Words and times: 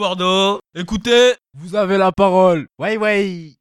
Bordeaux. 0.00 0.60
Écoutez, 0.74 1.34
vous 1.54 1.76
avez 1.76 1.98
la 1.98 2.10
parole. 2.10 2.66
Ouais, 2.78 2.96
ouais. 2.96 3.52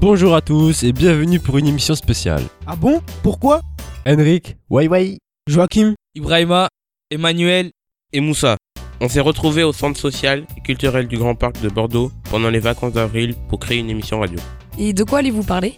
Bonjour 0.00 0.34
à 0.34 0.40
tous 0.40 0.82
et 0.82 0.92
bienvenue 0.92 1.38
pour 1.38 1.58
une 1.58 1.68
émission 1.68 1.94
spéciale. 1.94 2.42
Ah 2.66 2.74
bon? 2.74 3.00
Pourquoi? 3.22 3.60
Henrik, 4.04 4.56
ouais, 4.70 4.88
ouais. 4.88 5.18
Joachim, 5.46 5.94
Ibrahima, 6.16 6.68
Emmanuel 7.12 7.70
et 8.12 8.20
Moussa. 8.20 8.56
On 9.00 9.08
s'est 9.08 9.20
retrouvés 9.20 9.62
au 9.62 9.72
centre 9.72 10.00
social 10.00 10.44
et 10.56 10.62
culturel 10.62 11.06
du 11.06 11.16
Grand 11.16 11.36
Parc 11.36 11.60
de 11.60 11.68
Bordeaux 11.68 12.10
pendant 12.28 12.50
les 12.50 12.58
vacances 12.58 12.94
d'avril 12.94 13.36
pour 13.48 13.60
créer 13.60 13.78
une 13.78 13.90
émission 13.90 14.18
radio. 14.18 14.40
Et 14.78 14.92
de 14.92 15.04
quoi 15.04 15.20
allez-vous 15.20 15.44
parler? 15.44 15.76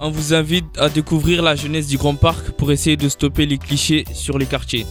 On 0.00 0.10
vous 0.10 0.34
invite 0.34 0.76
à 0.76 0.88
découvrir 0.88 1.40
la 1.40 1.54
jeunesse 1.54 1.86
du 1.86 1.98
Grand 1.98 2.16
Parc 2.16 2.50
pour 2.52 2.72
essayer 2.72 2.96
de 2.96 3.08
stopper 3.08 3.46
les 3.46 3.58
clichés 3.58 4.04
sur 4.12 4.36
les 4.36 4.46
quartiers. 4.46 4.86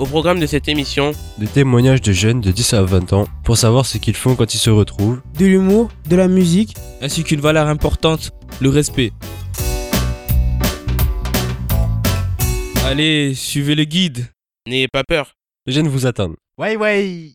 Au 0.00 0.06
programme 0.06 0.40
de 0.40 0.46
cette 0.46 0.66
émission, 0.66 1.12
des 1.36 1.46
témoignages 1.46 2.00
de 2.00 2.10
jeunes 2.10 2.40
de 2.40 2.50
10 2.50 2.72
à 2.72 2.82
20 2.82 3.12
ans 3.12 3.26
pour 3.44 3.58
savoir 3.58 3.84
ce 3.84 3.98
qu'ils 3.98 4.16
font 4.16 4.34
quand 4.34 4.54
ils 4.54 4.58
se 4.58 4.70
retrouvent, 4.70 5.20
de 5.38 5.44
l'humour, 5.44 5.90
de 6.08 6.16
la 6.16 6.26
musique, 6.26 6.74
ainsi 7.02 7.22
qu'une 7.22 7.42
valeur 7.42 7.66
importante, 7.66 8.30
le 8.62 8.70
respect. 8.70 9.12
Allez, 12.86 13.34
suivez 13.34 13.74
le 13.74 13.84
guide. 13.84 14.26
N'ayez 14.66 14.88
pas 14.88 15.04
peur. 15.04 15.34
Les 15.66 15.74
jeunes 15.74 15.88
vous 15.88 16.06
attendent. 16.06 16.36
Ouais, 16.56 16.76
ouais. 16.76 17.32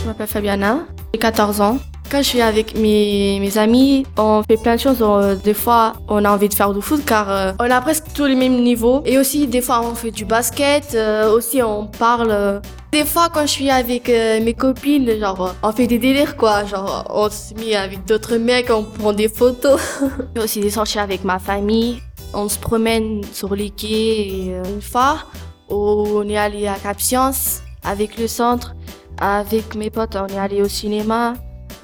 Je 0.00 0.06
m'appelle 0.06 0.26
Fabiana, 0.26 0.86
j'ai 1.12 1.20
14 1.20 1.60
ans. 1.60 1.78
Quand 2.08 2.18
je 2.18 2.28
suis 2.28 2.40
avec 2.40 2.76
mes, 2.76 3.40
mes 3.40 3.58
amis, 3.58 4.06
on 4.16 4.42
fait 4.48 4.56
plein 4.56 4.76
de 4.76 4.80
choses. 4.80 4.98
Euh, 5.00 5.34
des 5.34 5.54
fois, 5.54 5.94
on 6.08 6.24
a 6.24 6.30
envie 6.30 6.48
de 6.48 6.54
faire 6.54 6.72
du 6.72 6.80
foot 6.80 7.04
car 7.04 7.28
euh, 7.28 7.52
on 7.58 7.68
a 7.68 7.80
presque 7.80 8.04
tous 8.14 8.26
les 8.26 8.36
mêmes 8.36 8.62
niveaux. 8.62 9.02
Et 9.04 9.18
aussi, 9.18 9.48
des 9.48 9.60
fois, 9.60 9.82
on 9.82 9.96
fait 9.96 10.12
du 10.12 10.24
basket. 10.24 10.94
Euh, 10.94 11.32
aussi, 11.32 11.62
on 11.64 11.86
parle. 11.86 12.60
Des 12.92 13.04
fois, 13.04 13.28
quand 13.28 13.42
je 13.42 13.50
suis 13.50 13.70
avec 13.70 14.08
mes 14.08 14.54
copines, 14.54 15.18
genre, 15.18 15.54
on 15.64 15.72
fait 15.72 15.88
des 15.88 15.98
délires, 15.98 16.36
quoi. 16.36 16.64
Genre, 16.64 17.04
on 17.10 17.28
se 17.28 17.54
met 17.54 17.74
avec 17.74 18.04
d'autres 18.06 18.36
mecs, 18.36 18.70
on 18.70 18.84
prend 18.84 19.12
des 19.12 19.28
photos. 19.28 19.80
J'ai 20.36 20.42
aussi 20.42 20.60
des 20.60 20.70
sorties 20.70 21.00
avec 21.00 21.24
ma 21.24 21.40
famille. 21.40 22.00
On 22.32 22.48
se 22.48 22.58
promène 22.58 23.22
sur 23.32 23.54
les 23.56 23.70
quais. 23.70 24.62
Une 24.64 24.80
fois, 24.80 25.24
on 25.68 26.26
est 26.28 26.38
allé 26.38 26.68
à 26.68 26.74
Cap 26.74 27.00
Science 27.00 27.62
avec 27.82 28.16
le 28.16 28.28
centre. 28.28 28.76
Avec 29.20 29.74
mes 29.74 29.90
potes, 29.90 30.16
on 30.16 30.28
est 30.28 30.38
allé 30.38 30.62
au 30.62 30.68
cinéma 30.68 31.34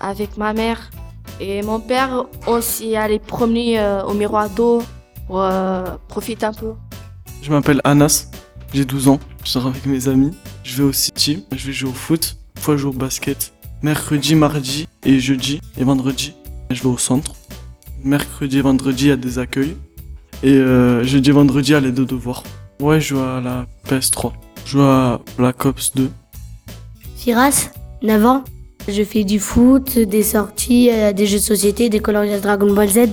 avec 0.03 0.37
ma 0.37 0.53
mère 0.53 0.91
et 1.41 1.63
mon 1.63 1.81
père. 1.81 2.27
On 2.47 2.61
s'y 2.61 2.97
allait 2.97 3.19
promener 3.19 3.81
euh, 3.81 4.05
au 4.05 4.13
miroir 4.13 4.51
d'eau 4.51 4.83
pour 5.27 5.41
euh, 5.41 5.85
profiter 6.09 6.45
un 6.45 6.53
peu. 6.53 6.73
Je 7.41 7.51
m'appelle 7.51 7.81
Anas, 7.85 8.27
j'ai 8.75 8.85
12 8.85 9.09
ans, 9.09 9.21
je 9.45 9.51
sors 9.51 9.67
avec 9.67 9.87
mes 9.87 10.09
amis. 10.09 10.33
Je 10.65 10.77
vais 10.77 10.89
au 10.89 10.93
City, 10.93 11.47
je 11.53 11.67
vais 11.67 11.73
jouer 11.73 11.91
au 11.91 11.95
foot, 11.95 12.37
fois 12.59 12.77
je 12.77 12.83
joue 12.83 12.91
au 12.91 12.93
basket. 12.93 13.53
Mercredi, 13.83 14.35
mardi 14.35 14.87
et 15.05 15.19
jeudi 15.19 15.61
et 15.77 15.85
vendredi, 15.85 16.35
je 16.71 16.83
vais 16.83 16.89
au 16.89 16.99
centre. 16.99 17.33
Mercredi 18.05 18.59
et 18.59 18.63
vendredi, 18.63 19.05
il 19.07 19.09
y 19.09 19.13
a 19.13 19.17
des 19.17 19.39
accueils. 19.39 19.77
Et 20.43 20.55
euh, 20.55 21.05
jeudi 21.05 21.31
et 21.31 21.33
vendredi, 21.33 21.71
il 21.71 21.75
y 21.75 21.77
a 21.77 21.81
les 21.81 21.93
deux 21.93 22.05
devoirs. 22.05 22.43
Ouais, 22.81 23.01
je 23.01 23.15
joue 23.15 23.21
à 23.21 23.41
la 23.41 23.67
PS3. 23.89 24.33
Je 24.65 24.71
joue 24.73 24.83
à 24.83 25.21
Black 25.37 25.65
Ops 25.67 25.95
2. 25.95 26.11
Firas, 27.17 27.71
9 28.03 28.27
ans. 28.27 28.45
Je 28.89 29.05
fais 29.05 29.23
du 29.23 29.39
foot, 29.39 29.97
des 29.99 30.25
sorties, 30.25 30.91
euh, 30.91 31.13
des 31.13 31.27
jeux 31.27 31.39
de 31.39 31.43
société, 31.43 31.89
des 31.89 32.01
coloriages 32.01 32.41
Dragon 32.41 32.73
Ball 32.73 32.89
Z. 32.89 33.11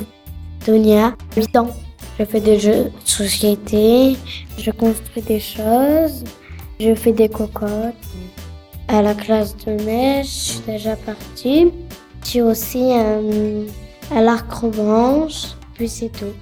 Tonia, 0.65 1.15
8 1.37 1.57
ans. 1.57 1.69
Je 2.19 2.25
fais 2.25 2.41
des 2.41 2.59
jeux 2.59 2.85
de 2.85 2.91
société, 3.05 4.17
je 4.57 4.71
construis 4.71 5.21
des 5.21 5.39
choses, 5.39 6.23
je 6.79 6.93
fais 6.95 7.13
des 7.13 7.29
cocottes. 7.29 7.93
À 8.87 9.03
la 9.03 9.13
classe 9.13 9.55
de 9.57 9.71
neige, 9.71 10.25
je 10.25 10.31
suis 10.31 10.59
déjà 10.65 10.95
partie. 10.95 11.71
J'ai 12.25 12.41
aussi 12.41 12.91
euh, 12.91 13.63
à 14.13 14.21
l'arc 14.21 14.51
rebranche, 14.51 15.53
puis 15.75 15.87
c'est 15.87 16.09
tout. 16.09 16.33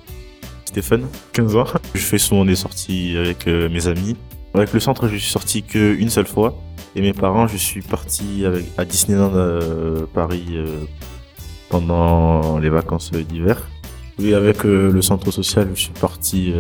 Stéphane, 0.65 1.05
15 1.33 1.55
ans. 1.57 1.65
Je 1.93 1.99
fais 1.99 2.17
souvent 2.17 2.45
des 2.45 2.55
sorties 2.55 3.15
avec 3.17 3.47
euh, 3.47 3.69
mes 3.69 3.87
amis. 3.87 4.15
Avec 4.53 4.73
le 4.73 4.79
centre, 4.79 5.09
je 5.09 5.17
suis 5.17 5.31
sorti 5.31 5.63
qu'une 5.63 6.09
seule 6.09 6.25
fois. 6.27 6.57
Et 6.97 7.01
mes 7.01 7.13
parents, 7.13 7.45
je 7.45 7.57
suis 7.57 7.81
parti 7.81 8.43
avec, 8.43 8.65
à 8.75 8.83
Disneyland 8.83 9.31
euh, 9.35 10.07
Paris 10.15 10.47
euh, 10.53 10.65
pendant 11.69 12.57
les 12.57 12.71
vacances 12.71 13.11
d'hiver. 13.11 13.69
Oui, 14.17 14.33
avec 14.33 14.65
euh, 14.65 14.91
le 14.91 15.03
centre 15.03 15.29
social, 15.29 15.69
je 15.75 15.79
suis 15.79 15.91
parti 15.91 16.55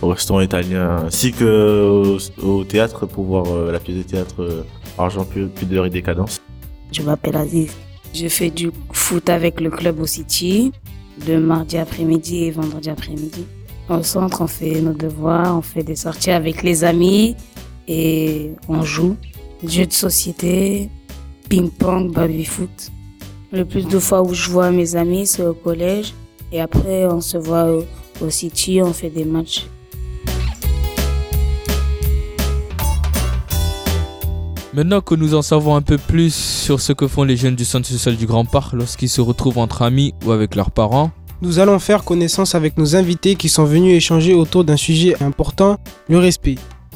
au 0.00 0.08
restaurant 0.08 0.40
italien 0.40 1.04
ainsi 1.04 1.32
que 1.32 2.16
au, 2.42 2.64
théâtre 2.64 3.04
pour 3.04 3.24
voir 3.24 3.44
la 3.70 3.78
pièce 3.78 3.98
de 3.98 4.02
théâtre 4.02 4.64
Argent, 4.96 5.26
Pudeur 5.26 5.84
et 5.84 5.90
Décadence. 5.90 6.40
Je 6.90 7.02
m'appelle 7.02 7.36
Aziz. 7.36 7.76
Je 8.14 8.28
fais 8.28 8.48
du 8.48 8.70
foot 8.90 9.28
avec 9.28 9.60
le 9.60 9.68
club 9.68 10.00
au 10.00 10.06
City, 10.06 10.72
le 11.28 11.38
mardi 11.38 11.76
après-midi 11.76 12.44
et 12.44 12.50
vendredi 12.52 12.88
après-midi. 12.88 13.44
Au 13.90 14.02
centre, 14.02 14.40
on 14.40 14.46
fait 14.46 14.80
nos 14.80 14.94
devoirs, 14.94 15.58
on 15.58 15.62
fait 15.62 15.82
des 15.82 15.96
sorties 15.96 16.30
avec 16.30 16.62
les 16.62 16.84
amis 16.84 17.36
et 17.86 18.52
on 18.68 18.82
joue 18.82 19.16
jeux 19.66 19.86
de 19.86 19.92
société, 19.92 20.88
ping-pong, 21.48 22.12
baby-foot. 22.12 22.90
Le 23.52 23.64
plus 23.64 23.86
de 23.86 23.98
fois 23.98 24.22
où 24.22 24.34
je 24.34 24.50
vois 24.50 24.70
mes 24.70 24.96
amis, 24.96 25.26
c'est 25.26 25.44
au 25.44 25.54
collège. 25.54 26.14
Et 26.52 26.60
après, 26.60 27.06
on 27.06 27.20
se 27.20 27.36
voit 27.36 27.66
au, 28.20 28.30
City, 28.30 28.80
on 28.82 28.92
fait 28.92 29.10
des 29.10 29.24
matchs. 29.24 29.66
Maintenant 34.74 35.00
que 35.00 35.14
nous 35.14 35.34
en 35.34 35.42
savons 35.42 35.74
un 35.74 35.82
peu 35.82 35.98
plus 35.98 36.34
sur 36.34 36.80
ce 36.80 36.92
que 36.92 37.06
font 37.06 37.24
les 37.24 37.36
jeunes 37.36 37.56
du 37.56 37.64
centre 37.64 37.86
social 37.86 38.16
du 38.16 38.26
Grand 38.26 38.44
Parc 38.44 38.72
lorsqu'ils 38.72 39.08
se 39.08 39.20
retrouvent 39.20 39.58
entre 39.58 39.82
amis 39.82 40.14
ou 40.24 40.30
avec 40.30 40.54
leurs 40.54 40.70
parents, 40.70 41.10
nous 41.42 41.58
allons 41.58 41.78
faire 41.78 42.04
connaissance 42.04 42.54
avec 42.54 42.78
nos 42.78 42.94
invités 42.94 43.34
qui 43.34 43.48
sont 43.48 43.64
venus 43.64 43.96
échanger 43.96 44.32
autour 44.32 44.64
d'un 44.64 44.76
sujet 44.76 45.20
important, 45.20 45.76
le 46.08 46.18
respect. 46.18 46.54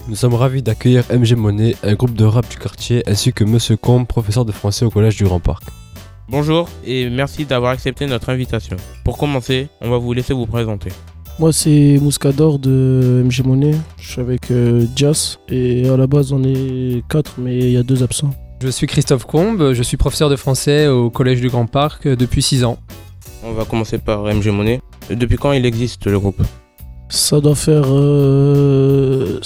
Nous 0.09 0.15
sommes 0.15 0.34
ravis 0.34 0.62
d'accueillir 0.62 1.03
MG 1.11 1.34
Monet, 1.34 1.75
un 1.83 1.94
groupe 1.94 2.15
de 2.15 2.25
rap 2.25 2.49
du 2.49 2.56
quartier, 2.59 3.03
ainsi 3.09 3.33
que 3.33 3.43
Monsieur 3.43 3.77
Combe, 3.77 4.06
professeur 4.06 4.44
de 4.44 4.53
français 4.53 4.84
au 4.84 4.91
collège 4.91 5.17
du 5.17 5.25
Grand 5.25 5.41
Parc. 5.41 5.65
Bonjour 6.28 6.69
et 6.84 7.11
merci 7.11 7.44
d'avoir 7.44 7.72
accepté 7.72 8.06
notre 8.06 8.28
invitation. 8.28 8.77
Pour 9.05 9.19
commencer, 9.19 9.67
on 9.81 9.91
va 9.91 9.99
vous 9.99 10.12
laisser 10.12 10.33
vous 10.33 10.47
présenter. 10.47 10.91
Moi 11.41 11.53
c'est 11.53 11.99
Mouscador 12.00 12.61
de 12.61 13.25
MG 13.25 13.44
Monet, 13.44 13.75
je 13.99 14.12
suis 14.12 14.21
avec 14.21 14.53
euh, 14.53 14.87
Jas 14.94 15.39
et 15.49 15.89
à 15.89 15.97
la 15.97 16.06
base 16.06 16.33
on 16.33 16.43
est 16.44 17.03
quatre 17.09 17.34
mais 17.38 17.59
il 17.59 17.73
y 17.73 17.77
a 17.77 17.83
deux 17.83 18.05
absents. 18.05 18.31
Je 18.62 18.69
suis 18.69 18.87
Christophe 18.87 19.25
Combe, 19.25 19.73
je 19.73 19.83
suis 19.83 19.97
professeur 19.97 20.31
de 20.31 20.37
français 20.37 20.87
au 20.87 21.11
collège 21.11 21.41
du 21.41 21.49
Grand 21.49 21.67
Parc 21.67 22.06
depuis 22.06 22.43
6 22.43 22.62
ans. 22.65 22.78
On 23.43 23.53
va 23.53 23.65
commencer 23.65 23.99
par 23.99 24.23
MG 24.23 24.50
Monet. 24.50 24.81
Depuis 25.11 25.37
quand 25.37 25.50
il 25.50 25.67
existe 25.67 26.06
le 26.06 26.21
groupe? 26.21 26.43
Ça 27.09 27.41
doit 27.41 27.55
faire 27.55 27.84
5, 27.84 27.91
euh, 27.91 29.41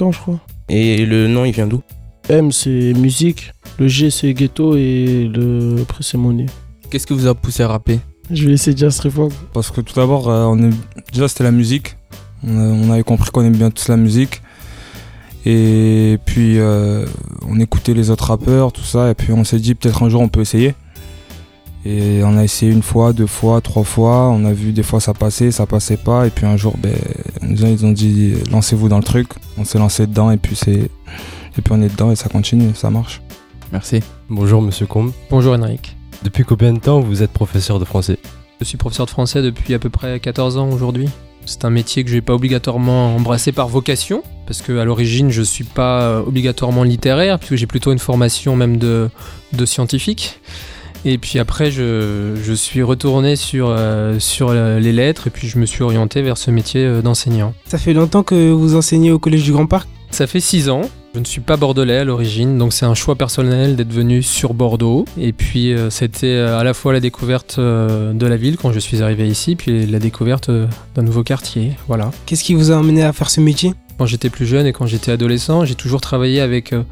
ans, 0.00 0.12
je 0.12 0.18
crois. 0.18 0.40
Et 0.68 1.04
le 1.04 1.28
nom, 1.28 1.44
il 1.44 1.52
vient 1.52 1.66
d'où? 1.66 1.82
M, 2.28 2.52
c'est 2.52 2.92
musique. 2.94 3.52
Le 3.78 3.88
G, 3.88 4.10
c'est 4.10 4.32
ghetto. 4.34 4.76
Et 4.76 5.30
le 5.32 5.76
après, 5.82 6.02
c'est 6.02 6.18
monnaie. 6.18 6.46
Qu'est-ce 6.90 7.06
qui 7.06 7.14
vous 7.14 7.26
a 7.26 7.34
poussé 7.34 7.62
à 7.62 7.68
rapper? 7.68 8.00
Je 8.30 8.44
vais 8.44 8.52
laisser 8.52 8.76
Jazz 8.76 8.98
répondre. 9.00 9.34
Parce 9.52 9.70
que 9.70 9.80
tout 9.80 9.94
d'abord, 9.94 10.28
euh, 10.30 10.44
on 10.44 10.58
est... 10.62 10.74
déjà, 11.12 11.28
c'était 11.28 11.44
la 11.44 11.50
musique. 11.50 11.96
On, 12.46 12.90
avait 12.90 13.02
compris 13.02 13.30
qu'on 13.30 13.44
aime 13.44 13.56
bien 13.56 13.70
tous 13.70 13.88
la 13.88 13.96
musique. 13.96 14.42
Et 15.44 16.18
puis, 16.24 16.58
euh, 16.58 17.04
on 17.48 17.58
écoutait 17.60 17.94
les 17.94 18.10
autres 18.10 18.26
rappeurs, 18.26 18.72
tout 18.72 18.82
ça. 18.82 19.10
Et 19.10 19.14
puis, 19.14 19.32
on 19.32 19.44
s'est 19.44 19.58
dit, 19.58 19.74
peut-être 19.74 20.02
un 20.02 20.08
jour, 20.08 20.20
on 20.20 20.28
peut 20.28 20.40
essayer. 20.40 20.74
Et 21.84 22.22
on 22.24 22.36
a 22.36 22.44
essayé 22.44 22.70
une 22.70 22.82
fois, 22.82 23.12
deux 23.12 23.26
fois, 23.26 23.60
trois 23.60 23.82
fois. 23.82 24.28
On 24.28 24.44
a 24.44 24.52
vu 24.52 24.72
des 24.72 24.82
fois 24.82 25.00
ça 25.00 25.14
passait, 25.14 25.50
ça 25.50 25.66
passait 25.66 25.96
pas. 25.96 26.26
Et 26.26 26.30
puis 26.30 26.46
un 26.46 26.56
jour, 26.56 26.76
ben, 26.78 26.94
ils 27.42 27.84
ont 27.84 27.92
dit 27.92 28.34
lancez-vous 28.50 28.88
dans 28.88 28.98
le 28.98 29.04
truc. 29.04 29.28
On 29.58 29.64
s'est 29.64 29.78
lancé 29.78 30.06
dedans 30.06 30.30
et 30.30 30.36
puis 30.36 30.54
c'est 30.54 30.90
et 31.58 31.62
puis 31.62 31.72
on 31.72 31.82
est 31.82 31.88
dedans 31.88 32.10
et 32.10 32.16
ça 32.16 32.28
continue, 32.28 32.74
ça 32.74 32.90
marche. 32.90 33.20
Merci. 33.72 34.00
Bonjour 34.28 34.62
Monsieur 34.62 34.86
Combe. 34.86 35.12
Bonjour 35.30 35.54
Henrik. 35.54 35.96
Depuis 36.22 36.44
combien 36.44 36.72
de 36.72 36.78
temps 36.78 37.00
vous 37.00 37.22
êtes 37.22 37.32
professeur 37.32 37.80
de 37.80 37.84
français? 37.84 38.18
Je 38.60 38.64
suis 38.64 38.78
professeur 38.78 39.06
de 39.06 39.10
français 39.10 39.42
depuis 39.42 39.74
à 39.74 39.80
peu 39.80 39.90
près 39.90 40.20
14 40.20 40.56
ans 40.58 40.70
aujourd'hui. 40.70 41.08
C'est 41.46 41.64
un 41.64 41.70
métier 41.70 42.04
que 42.04 42.10
je 42.10 42.14
n'ai 42.14 42.20
pas 42.20 42.34
obligatoirement 42.34 43.16
embrassé 43.16 43.50
par 43.50 43.66
vocation, 43.66 44.22
parce 44.46 44.62
qu'à 44.62 44.84
l'origine 44.84 45.30
je 45.30 45.40
ne 45.40 45.44
suis 45.44 45.64
pas 45.64 46.20
obligatoirement 46.20 46.84
littéraire, 46.84 47.40
puisque 47.40 47.56
j'ai 47.56 47.66
plutôt 47.66 47.90
une 47.90 47.98
formation 47.98 48.54
même 48.54 48.76
de, 48.76 49.10
de 49.52 49.66
scientifique. 49.66 50.40
Et 51.04 51.18
puis 51.18 51.38
après, 51.38 51.70
je, 51.70 52.34
je 52.42 52.52
suis 52.52 52.82
retourné 52.82 53.36
sur, 53.36 53.68
euh, 53.70 54.18
sur 54.18 54.52
les 54.52 54.92
lettres 54.92 55.26
et 55.26 55.30
puis 55.30 55.48
je 55.48 55.58
me 55.58 55.66
suis 55.66 55.82
orienté 55.82 56.22
vers 56.22 56.38
ce 56.38 56.50
métier 56.50 56.84
euh, 56.84 57.02
d'enseignant. 57.02 57.54
Ça 57.66 57.78
fait 57.78 57.92
longtemps 57.92 58.22
que 58.22 58.50
vous 58.50 58.76
enseignez 58.76 59.10
au 59.10 59.18
Collège 59.18 59.42
du 59.42 59.52
Grand 59.52 59.66
Parc? 59.66 59.88
Ça 60.10 60.26
fait 60.26 60.40
six 60.40 60.68
ans. 60.68 60.82
Je 61.14 61.20
ne 61.20 61.24
suis 61.26 61.42
pas 61.42 61.58
bordelais 61.58 61.98
à 61.98 62.04
l'origine, 62.04 62.56
donc 62.56 62.72
c'est 62.72 62.86
un 62.86 62.94
choix 62.94 63.16
personnel 63.16 63.76
d'être 63.76 63.92
venu 63.92 64.22
sur 64.22 64.54
Bordeaux. 64.54 65.04
Et 65.18 65.32
puis 65.32 65.74
euh, 65.74 65.90
c'était 65.90 66.26
euh, 66.26 66.58
à 66.58 66.64
la 66.64 66.72
fois 66.72 66.94
la 66.94 67.00
découverte 67.00 67.56
euh, 67.58 68.14
de 68.14 68.26
la 68.26 68.36
ville 68.36 68.56
quand 68.56 68.72
je 68.72 68.78
suis 68.78 69.02
arrivé 69.02 69.28
ici, 69.28 69.54
puis 69.54 69.84
la 69.86 69.98
découverte 69.98 70.48
euh, 70.48 70.66
d'un 70.94 71.02
nouveau 71.02 71.22
quartier. 71.22 71.72
Voilà. 71.86 72.10
Qu'est-ce 72.24 72.44
qui 72.44 72.54
vous 72.54 72.70
a 72.70 72.78
amené 72.78 73.02
à 73.02 73.12
faire 73.12 73.28
ce 73.28 73.42
métier? 73.42 73.74
Quand 73.98 74.06
j'étais 74.06 74.30
plus 74.30 74.46
jeune 74.46 74.66
et 74.66 74.72
quand 74.72 74.86
j'étais 74.86 75.12
adolescent, 75.12 75.66
j'ai 75.66 75.74
toujours 75.74 76.00
travaillé 76.00 76.40
avec, 76.40 76.72
euh, 76.72 76.82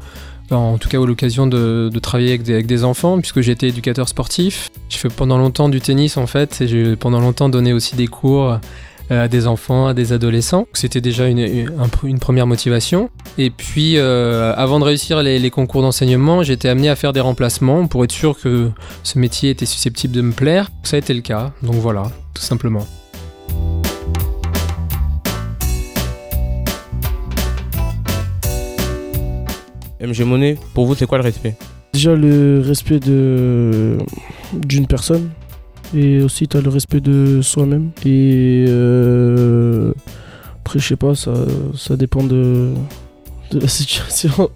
en 0.57 0.77
tout 0.77 0.89
cas 0.89 0.97
l'occasion 0.99 1.47
de, 1.47 1.89
travailler 2.01 2.39
avec 2.49 2.65
des, 2.65 2.83
enfants, 2.83 3.19
puisque 3.19 3.41
j'étais 3.41 3.67
éducateur 3.67 4.07
sportif. 4.09 4.69
J'ai 4.89 4.97
fait 4.97 5.09
pendant 5.09 5.37
longtemps 5.37 5.69
du 5.69 5.81
tennis 5.81 6.17
en 6.17 6.27
fait, 6.27 6.61
et 6.61 6.67
j'ai 6.67 6.95
pendant 6.95 7.19
longtemps 7.19 7.49
donné 7.49 7.73
aussi 7.73 7.95
des 7.95 8.07
cours 8.07 8.59
euh, 9.11 9.23
à 9.23 9.27
des 9.27 9.45
enfants, 9.47 9.87
à 9.87 9.93
des 9.93 10.13
adolescents. 10.13 10.67
C'était 10.73 11.01
déjà 11.01 11.27
une 11.27 12.19
première 12.19 12.47
motivation. 12.47 13.09
Et 13.37 13.49
puis, 13.49 13.97
euh, 13.97 14.53
avant 14.55 14.79
de 14.79 14.85
réussir 14.85 15.21
les, 15.21 15.37
les 15.37 15.49
concours 15.49 15.81
d'enseignement, 15.81 16.43
j'étais 16.43 16.69
amené 16.69 16.89
à 16.89 16.95
faire 16.95 17.13
des 17.13 17.19
remplacements 17.19 17.87
pour 17.87 18.03
être 18.03 18.11
sûr 18.11 18.39
que 18.39 18.69
ce 19.03 19.19
métier 19.19 19.49
était 19.49 19.65
susceptible 19.65 20.13
de 20.13 20.21
me 20.21 20.31
plaire. 20.31 20.69
Ça 20.83 20.95
a 20.95 20.99
été 20.99 21.13
le 21.13 21.21
cas, 21.21 21.51
donc 21.61 21.75
voilà, 21.75 22.03
tout 22.33 22.41
simplement. 22.41 22.87
MG 30.01 30.23
Monet, 30.23 30.57
pour 30.73 30.85
vous, 30.85 30.95
c'est 30.95 31.05
quoi 31.05 31.17
le 31.17 31.23
respect? 31.23 31.55
Déjà 31.93 32.15
le 32.15 32.61
respect 32.65 32.99
de 32.99 33.97
d'une 34.53 34.87
personne 34.87 35.29
et 35.95 36.21
aussi 36.21 36.47
tu 36.47 36.57
as 36.57 36.61
le 36.61 36.69
respect 36.69 37.01
de 37.01 37.41
soi-même 37.41 37.91
et 38.05 38.65
euh, 38.69 39.93
après 40.61 40.79
je 40.79 40.87
sais 40.87 40.95
pas 40.95 41.15
ça, 41.15 41.33
ça 41.75 41.97
dépend 41.97 42.23
de, 42.23 42.73
de 43.51 43.59
la 43.59 43.67
situation. 43.79 44.49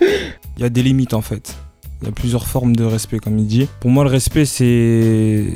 Il 0.00 0.62
y 0.62 0.64
a 0.64 0.68
des 0.68 0.82
limites 0.82 1.14
en 1.14 1.22
fait. 1.22 1.56
Il 2.02 2.06
y 2.06 2.08
a 2.08 2.12
plusieurs 2.12 2.46
formes 2.46 2.76
de 2.76 2.84
respect, 2.84 3.18
comme 3.18 3.38
il 3.38 3.46
dit. 3.46 3.68
Pour 3.80 3.90
moi, 3.90 4.04
le 4.04 4.10
respect, 4.10 4.44
c'est. 4.44 5.46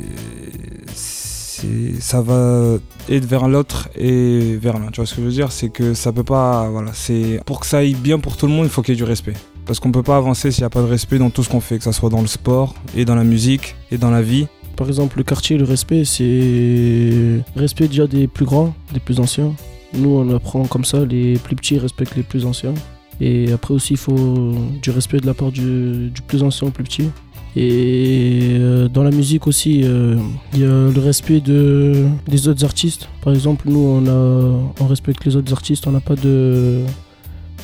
Ça 1.99 2.21
va 2.21 2.77
être 3.09 3.25
vers 3.25 3.47
l'autre 3.47 3.89
et 3.95 4.57
vers 4.57 4.79
l'un. 4.79 4.91
Tu 4.91 5.01
vois 5.01 5.05
ce 5.05 5.15
que 5.15 5.21
je 5.21 5.25
veux 5.25 5.31
dire? 5.31 5.51
C'est 5.51 5.69
que 5.69 5.93
ça 5.93 6.11
peut 6.11 6.23
pas. 6.23 6.69
Voilà. 6.69 6.91
C'est 6.93 7.41
Pour 7.45 7.59
que 7.59 7.65
ça 7.65 7.79
aille 7.79 7.95
bien 7.95 8.19
pour 8.19 8.37
tout 8.37 8.47
le 8.47 8.53
monde, 8.53 8.65
il 8.65 8.69
faut 8.69 8.81
qu'il 8.81 8.93
y 8.93 8.97
ait 8.97 9.03
du 9.03 9.03
respect. 9.03 9.33
Parce 9.65 9.79
qu'on 9.79 9.91
peut 9.91 10.03
pas 10.03 10.17
avancer 10.17 10.51
s'il 10.51 10.63
n'y 10.63 10.65
a 10.67 10.69
pas 10.69 10.81
de 10.81 10.87
respect 10.87 11.17
dans 11.17 11.29
tout 11.29 11.43
ce 11.43 11.49
qu'on 11.49 11.61
fait, 11.61 11.77
que 11.77 11.83
ce 11.83 11.91
soit 11.91 12.09
dans 12.09 12.21
le 12.21 12.27
sport, 12.27 12.75
et 12.95 13.05
dans 13.05 13.15
la 13.15 13.23
musique, 13.23 13.75
et 13.91 13.97
dans 13.97 14.11
la 14.11 14.21
vie. 14.21 14.47
Par 14.75 14.87
exemple 14.87 15.17
le 15.17 15.23
quartier, 15.23 15.57
le 15.57 15.63
respect 15.63 16.05
c'est 16.05 17.43
respect 17.55 17.87
déjà 17.87 18.07
des 18.07 18.27
plus 18.27 18.45
grands, 18.45 18.73
des 18.93 18.99
plus 18.99 19.19
anciens. 19.19 19.53
Nous 19.93 20.09
on 20.09 20.33
apprend 20.33 20.65
comme 20.65 20.85
ça, 20.85 21.05
les 21.05 21.35
plus 21.35 21.55
petits 21.55 21.77
respectent 21.77 22.15
les 22.15 22.23
plus 22.23 22.45
anciens. 22.45 22.73
Et 23.19 23.51
après 23.51 23.73
aussi 23.73 23.93
il 23.93 23.99
faut 23.99 24.53
du 24.81 24.89
respect 24.89 25.19
de 25.19 25.27
la 25.27 25.35
part 25.35 25.51
du 25.51 26.11
plus 26.25 26.41
ancien 26.41 26.67
au 26.67 26.71
plus 26.71 26.83
petit. 26.83 27.09
Et 27.55 28.57
euh, 28.59 28.87
dans 28.87 29.03
la 29.03 29.11
musique 29.11 29.45
aussi, 29.45 29.81
euh, 29.83 30.17
il 30.53 30.59
y 30.59 30.63
a 30.63 30.67
le 30.67 30.99
respect 30.99 31.41
de, 31.41 32.07
des 32.27 32.47
autres 32.47 32.63
artistes. 32.63 33.09
Par 33.21 33.33
exemple, 33.33 33.67
nous, 33.67 33.79
on, 33.79 34.07
a, 34.07 34.71
on 34.79 34.87
respecte 34.87 35.25
les 35.25 35.35
autres 35.35 35.51
artistes, 35.51 35.85
on 35.85 35.91
n'a 35.91 35.99
pas 35.99 36.15
de, 36.15 36.83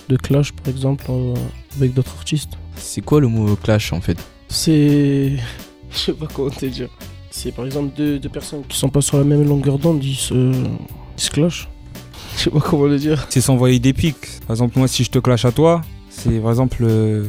de 0.10 0.18
clash, 0.18 0.52
par 0.52 0.68
exemple, 0.68 1.06
euh, 1.10 1.34
avec 1.78 1.94
d'autres 1.94 2.14
artistes. 2.18 2.52
C'est 2.76 3.02
quoi 3.02 3.22
le 3.22 3.28
mot 3.28 3.56
clash 3.56 3.94
en 3.94 4.02
fait? 4.02 4.18
C'est. 4.50 5.38
Je 5.90 5.98
sais 5.98 6.14
pas 6.14 6.28
comment 6.34 6.50
te 6.50 6.66
dire. 6.66 6.90
C'est 7.32 7.54
par 7.54 7.66
exemple 7.66 7.96
deux, 7.96 8.20
deux 8.20 8.30
personnes 8.30 8.64
qui 8.68 8.78
sont 8.78 8.90
pas 8.90 9.02
sur 9.02 9.18
la 9.18 9.24
même 9.24 9.48
longueur 9.48 9.80
d'onde, 9.80 10.04
ils 10.04 10.16
se. 10.16 10.34
ils 10.34 11.22
se 11.22 11.32
clashent. 11.32 11.70
Je 12.38 12.44
sais 12.44 12.50
pas 12.50 12.60
comment 12.60 12.86
le 12.86 13.00
dire. 13.00 13.26
C'est 13.30 13.42
s'envoyer 13.42 13.80
des 13.80 13.94
pics. 13.94 14.42
Par 14.46 14.56
exemple, 14.56 14.78
moi, 14.78 14.88
si 14.88 15.04
je 15.06 15.12
te 15.12 15.20
clash 15.20 15.46
à 15.46 15.52
toi, 15.52 15.82
c'est 16.10 16.40
par 16.40 16.50
exemple, 16.50 16.84
euh, 16.84 17.26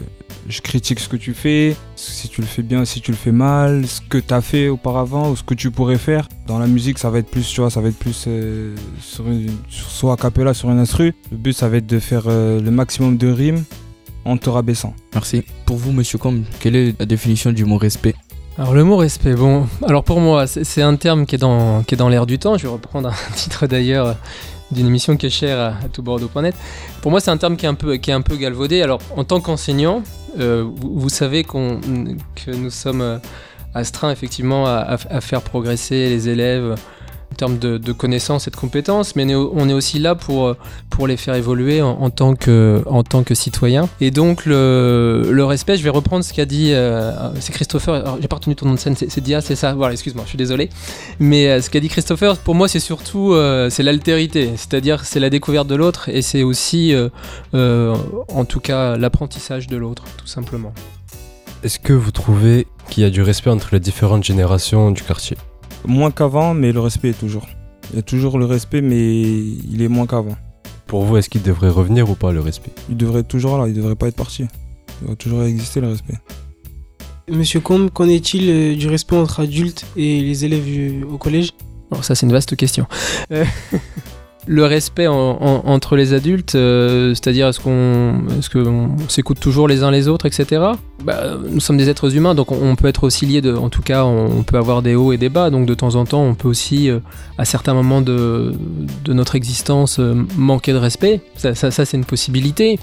je 0.49 0.61
critique 0.63 0.99
ce 0.99 1.09
que 1.09 1.17
tu 1.17 1.35
fais, 1.35 1.77
si 1.95 2.29
tu 2.29 2.41
le 2.41 2.47
fais 2.47 2.63
bien, 2.63 2.85
si 2.85 3.01
tu 3.01 3.11
le 3.11 3.17
fais 3.17 3.33
mal, 3.33 3.87
ce 3.87 4.01
que 4.01 4.19
tu 4.19 4.33
as 4.33 4.41
fait 4.41 4.69
auparavant 4.69 5.31
ou 5.31 5.37
ce 5.37 5.43
que 5.43 5.55
tu 5.55 5.71
pourrais 5.71 5.99
faire. 5.99 6.29
Dans 6.47 6.59
la 6.59 6.67
musique, 6.67 6.99
ça 6.99 7.11
va 7.11 7.19
être 7.19 7.31
plus, 7.31 7.47
tu 7.47 7.61
vois, 7.61 7.71
ça 7.71 7.81
va 7.81 7.89
être 7.89 7.99
plus 7.99 8.25
euh, 8.27 8.75
sur 9.01 9.27
une, 9.27 9.51
sur, 9.69 9.91
soit 9.91 10.15
a 10.15 10.17
cappella 10.17 10.55
sur 10.55 10.71
une 10.71 10.79
instru. 10.79 11.15
Le 11.31 11.37
but, 11.37 11.53
ça 11.53 11.69
va 11.69 11.77
être 11.77 11.87
de 11.87 11.99
faire 11.99 12.25
euh, 12.27 12.61
le 12.61 12.71
maximum 12.71 13.19
de 13.19 13.31
rimes 13.31 13.65
en 14.25 14.37
te 14.39 14.49
rabaissant. 14.49 14.95
Merci. 15.15 15.43
Pour 15.67 15.77
vous, 15.77 15.93
monsieur 15.93 16.19
Combe, 16.19 16.43
quelle 16.61 16.77
est 16.77 16.99
la 16.99 17.07
définition 17.07 17.53
du 17.53 17.65
mot 17.65 17.77
respect? 17.77 18.15
Alors 18.57 18.75
le 18.75 18.83
mot 18.83 18.97
respect, 18.97 19.35
bon, 19.35 19.69
alors 19.87 20.03
pour 20.03 20.19
moi, 20.21 20.49
c'est 20.49 20.83
un 20.83 20.97
terme 20.97 21.27
qui 21.27 21.37
est 21.37 21.39
dans, 21.39 21.85
qui 21.85 21.95
est 21.95 21.99
dans 21.99 22.09
l'air 22.09 22.27
du 22.27 22.39
temps. 22.41 22.57
Je 22.59 22.65
vais 22.65 22.73
reprendre 22.73 23.09
un 23.09 23.33
titre 23.35 23.67
d'ailleurs 23.67 24.17
d'une 24.73 24.87
émission 24.87 25.17
qui 25.17 25.27
est 25.27 25.31
chère 25.31 25.59
à, 25.61 25.67
à 25.69 25.89
toutbordeaux.net. 25.93 26.55
Pour 27.01 27.11
moi, 27.11 27.21
c'est 27.21 27.31
un 27.31 27.37
terme 27.37 27.57
qui 27.57 27.67
est 27.67 27.69
un 27.69 27.75
peu, 27.75 27.97
qui 27.97 28.11
est 28.11 28.15
un 28.15 28.21
peu 28.23 28.37
galvaudé. 28.37 28.83
Alors, 28.83 29.01
en 29.17 29.23
tant 29.23 29.41
qu'enseignant, 29.41 30.03
vous, 30.37 31.01
vous 31.01 31.09
savez 31.09 31.45
que 31.45 32.51
nous 32.51 32.71
sommes 32.71 33.01
euh, 33.01 33.19
astreints 33.75 34.11
effectivement 34.11 34.67
à, 34.67 34.97
faire 35.21 35.43
progresser 35.43 36.09
les 36.09 36.29
élèves 36.29 36.75
termes 37.39 37.59
de, 37.59 37.93
connaissances 37.93 38.49
et 38.49 38.51
de 38.51 38.57
compétences, 38.57 39.17
mais 39.17 39.35
on 39.35 39.69
est- 39.69 39.73
aussi 39.79 39.99
là 39.99 40.15
pour, 40.15 40.49
euh, 40.49 40.57
pour 40.91 41.07
les 41.07 41.17
faire 41.17 41.35
évoluer 41.35 41.81
en, 41.83 42.11
tant 42.11 42.35
que, 42.35 42.83
en 42.87 43.05
tant 43.05 43.23
que 43.23 43.35
citoyen. 43.35 43.89
Et 44.01 44.11
donc, 44.11 44.45
le, 44.45 45.45
respect, 45.45 45.77
je 45.77 45.85
vais 45.85 45.91
reprendre 45.91 46.25
ce 46.25 46.35
qu'a 46.35 46.45
dit, 46.45 46.73
euh, 46.73 47.13
c'est 47.41 47.53
Christopher, 47.53 48.19
j'ai 48.21 48.29
pas 48.29 48.37
retenu 48.37 48.57
ton 48.57 48.67
nom 48.67 48.75
de 48.75 48.79
scène, 48.79 48.97
c'est 48.97 49.21
Dia, 49.21 49.41
c'est 49.41 49.57
ça? 49.57 49.73
Voilà, 49.75 49.93
excuse-moi, 49.93 50.25
je 50.25 50.31
suis 50.31 50.39
désolé. 50.39 50.69
Mais 51.21 51.49
euh, 51.49 51.61
ce 51.63 51.71
qu'a 51.71 51.81
dit 51.81 51.89
Christopher, 51.89 52.37
pour 52.39 52.55
moi, 52.55 52.67
c'est 52.69 52.81
surtout 52.81 53.35
l'altérité, 53.35 54.51
c'est-à-dire 54.57 55.05
c'est 55.05 55.21
la 55.21 55.31
découverte 55.31 55.69
de 55.69 55.77
l'autre 55.77 56.09
et 56.09 56.21
c'est 56.23 56.43
aussi, 56.43 56.95
en 57.55 58.45
tout 58.45 58.61
cas, 58.61 58.97
l'apprentissage 58.97 59.69
de 59.69 59.77
l'autre, 59.77 60.05
tout 60.19 60.27
simplement. 60.27 60.73
Est-ce 61.63 61.79
que 61.79 61.93
vous 61.93 62.11
trouvez 62.11 62.67
qu'il 62.91 63.03
y 63.03 63.07
a 63.07 63.11
du 63.11 63.23
respect 63.23 63.51
entre 63.51 63.69
les 63.73 63.81
différentes 63.81 64.25
générations 64.25 64.91
du 64.91 65.03
quartier? 65.03 65.37
Moins 65.89 66.11
qu'avant, 66.13 66.55
mais 66.55 66.71
le 66.71 66.79
respect 66.81 67.09
est 67.11 67.19
toujours. 67.19 67.47
Il 67.91 67.97
y 67.97 67.99
a 67.99 68.03
toujours 68.03 68.39
le 68.39 68.45
respect, 68.45 68.83
mais 68.83 69.21
il 69.21 69.81
est 69.83 69.89
moins 69.89 70.07
qu'avant. 70.07 70.37
Pour 70.87 71.03
vous, 71.05 71.17
est-ce 71.17 71.29
qu'il 71.29 71.43
devrait 71.43 71.71
revenir 71.71 72.09
ou 72.11 72.15
pas 72.15 72.31
le 72.31 72.41
respect? 72.41 72.71
Il 72.89 72.97
devrait 72.97 73.21
être 73.21 73.29
toujours 73.29 73.59
là, 73.59 73.67
il 73.67 73.75
devrait 73.75 73.97
pas 73.97 74.07
être 74.09 74.17
parti. 74.17 74.45
Il 75.01 75.07
doit 75.07 75.17
toujours 75.17 75.43
exister 75.45 75.81
le 75.81 75.89
respect. 75.89 76.15
Monsieur 77.31 77.61
Combe, 77.61 77.91
qu'en 77.91 78.09
est-il 78.09 78.49
euh, 78.49 78.75
du 78.77 78.89
respect 78.89 79.17
entre 79.17 79.41
adultes 79.41 79.85
et 79.97 80.21
les 80.21 80.45
élèves 80.45 80.65
du- 80.65 81.05
au 81.05 81.19
collège? 81.19 81.51
Alors 81.91 82.05
ça, 82.05 82.15
c'est 82.15 82.27
une 82.27 82.33
vaste 82.33 82.55
question. 82.57 82.87
Le 84.47 84.65
respect 84.65 85.07
en- 85.07 85.15
en- 85.15 85.63
entre 85.67 85.97
les 85.97 86.15
adultes, 86.15 86.55
euh, 86.55 87.11
c'est-à-dire 87.11 87.49
est-ce 87.49 87.61
qu'on 87.61 88.23
est 88.39 89.11
s'écoute 89.11 89.41
toujours 89.41 89.69
les 89.69 89.83
uns 89.83 89.91
les 89.91 90.09
autres, 90.09 90.27
etc. 90.27 90.63
Bah, 91.05 91.37
nous 91.51 91.61
sommes 91.61 91.77
des 91.77 91.89
êtres 91.91 92.17
humains, 92.17 92.35
donc 92.35 92.51
on, 92.51 92.75
peut 92.75 92.89
être 92.89 93.05
aussi 93.05 93.27
liés, 93.27 93.41
de, 93.41 93.55
en 93.55 93.69
tout 93.69 93.83
cas, 93.83 94.05
on, 94.05 94.43
peut 94.43 94.57
avoir 94.57 94.83
des 94.83 94.95
hauts 94.95 95.13
et 95.13 95.17
des 95.17 95.29
bas, 95.29 95.51
donc 95.51 95.67
de 95.67 95.75
temps 95.75 95.97
en 95.97 96.05
temps, 96.05 96.23
on 96.23 96.35
peut 96.35 96.49
aussi, 96.49 96.89
euh, 96.89 97.01
à 97.37 97.45
certains 97.45 97.75
moments 97.75 98.01
de, 98.01 98.55
notre 99.07 99.35
existence, 99.37 99.99
euh, 99.99 100.15
manquer 100.37 100.73
de 100.73 100.79
respect. 100.79 101.21
Ça, 101.37 101.55
c'est 101.55 101.97
une 101.97 102.05
possibilité. 102.05 102.79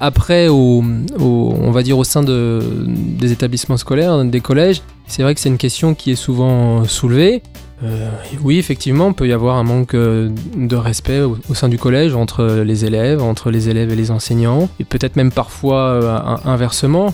Après, 0.00 0.48
on 0.48 1.70
va 1.70 1.82
dire 1.82 1.96
au 1.98 2.04
sein 2.04 2.22
de, 2.22 2.60
des 2.86 3.30
établissements 3.32 3.76
scolaires, 3.76 4.24
des 4.24 4.40
collèges, 4.40 4.82
c'est 5.06 5.22
vrai 5.22 5.34
que 5.34 5.40
c'est 5.40 5.48
une 5.48 5.58
question 5.58 5.94
qui 5.94 6.10
est 6.10 6.16
souvent 6.16 6.84
soulevée. 6.84 7.42
Euh, 7.82 8.08
oui, 8.42 8.58
effectivement, 8.58 9.08
il 9.08 9.14
peut 9.14 9.26
y 9.26 9.32
avoir 9.32 9.56
un 9.56 9.64
manque 9.64 9.94
euh, 9.94 10.30
de 10.56 10.76
respect 10.76 11.20
au, 11.20 11.38
au 11.48 11.54
sein 11.54 11.68
du 11.68 11.76
collège 11.76 12.14
entre 12.14 12.62
les 12.64 12.84
élèves, 12.84 13.20
entre 13.22 13.50
les 13.50 13.68
élèves 13.68 13.90
et 13.90 13.96
les 13.96 14.10
enseignants, 14.10 14.68
et 14.78 14.84
peut-être 14.84 15.16
même 15.16 15.32
parfois 15.32 15.80
euh, 15.88 16.16
un- 16.16 16.40
inversement. 16.44 17.12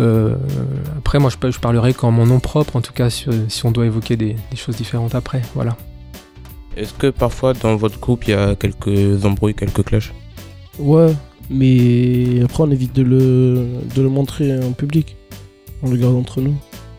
Euh, 0.00 0.34
après, 0.98 1.18
moi, 1.18 1.30
je, 1.30 1.58
parlerai 1.58 1.94
qu'en 1.94 2.10
mon 2.10 2.26
nom 2.26 2.40
propre, 2.40 2.76
en 2.76 2.80
tout 2.80 2.92
cas, 2.92 3.08
si, 3.08 3.26
si 3.48 3.64
on 3.66 3.70
doit 3.70 3.86
évoquer 3.86 4.16
des, 4.16 4.34
des 4.50 4.56
choses 4.56 4.76
différentes 4.76 5.14
après. 5.14 5.42
Voilà. 5.54 5.76
Est-ce 6.76 6.92
que 6.94 7.08
parfois 7.08 7.52
dans 7.52 7.76
votre 7.76 7.98
groupe 8.00 8.26
il 8.26 8.30
y 8.30 8.34
a 8.34 8.54
quelques 8.54 9.24
embrouilles, 9.24 9.54
quelques 9.54 9.84
clashs 9.84 10.12
Ouais, 10.78 11.12
mais 11.50 12.40
après 12.44 12.62
on 12.62 12.70
évite 12.70 12.94
de 12.94 13.02
le, 13.02 13.66
de 13.94 14.00
le 14.02 14.08
montrer 14.08 14.56
en 14.64 14.72
public. 14.72 15.16
On 15.82 15.90
le 15.90 15.96
garde 15.96 16.14
entre 16.14 16.40
nous. 16.40 16.54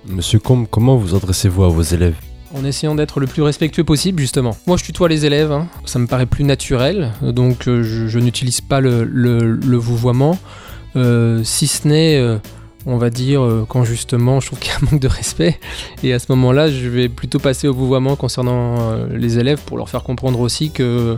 Monsieur 0.07 0.39
Combe, 0.39 0.67
comment 0.69 0.97
vous 0.97 1.15
adressez-vous 1.15 1.63
à 1.63 1.69
vos 1.69 1.81
élèves? 1.81 2.15
En 2.53 2.65
essayant 2.65 2.95
d'être 2.95 3.19
le 3.19 3.27
plus 3.27 3.41
respectueux 3.41 3.83
possible, 3.83 4.19
justement. 4.19 4.57
Moi, 4.67 4.77
je 4.77 4.83
tutoie 4.83 5.07
les 5.07 5.25
élèves, 5.25 5.51
hein. 5.51 5.67
ça 5.85 5.99
me 5.99 6.07
paraît 6.07 6.25
plus 6.25 6.43
naturel, 6.43 7.11
donc 7.21 7.67
euh, 7.67 7.83
je, 7.83 8.19
n'utilise 8.19 8.61
pas 8.61 8.81
le, 8.81 9.77
vouvoiement, 9.77 10.37
euh, 10.95 11.41
si 11.43 11.67
ce 11.67 11.87
n'est, 11.87 12.17
euh, 12.17 12.37
on 12.85 12.97
va 12.97 13.09
dire, 13.09 13.65
quand 13.69 13.85
justement 13.85 14.39
je 14.39 14.47
trouve 14.47 14.59
qu'il 14.59 14.71
y 14.71 14.73
a 14.73 14.77
un 14.77 14.91
manque 14.91 14.99
de 14.99 15.07
respect, 15.07 15.59
et 16.03 16.13
à 16.13 16.19
ce 16.19 16.25
moment-là, 16.29 16.69
je 16.69 16.89
vais 16.89 17.07
plutôt 17.07 17.39
passer 17.39 17.67
au 17.67 17.73
vouvoiement 17.73 18.15
concernant 18.15 18.95
les 19.09 19.39
élèves 19.39 19.61
pour 19.65 19.77
leur 19.77 19.87
faire 19.87 20.03
comprendre 20.03 20.39
aussi 20.39 20.71
que 20.71 21.17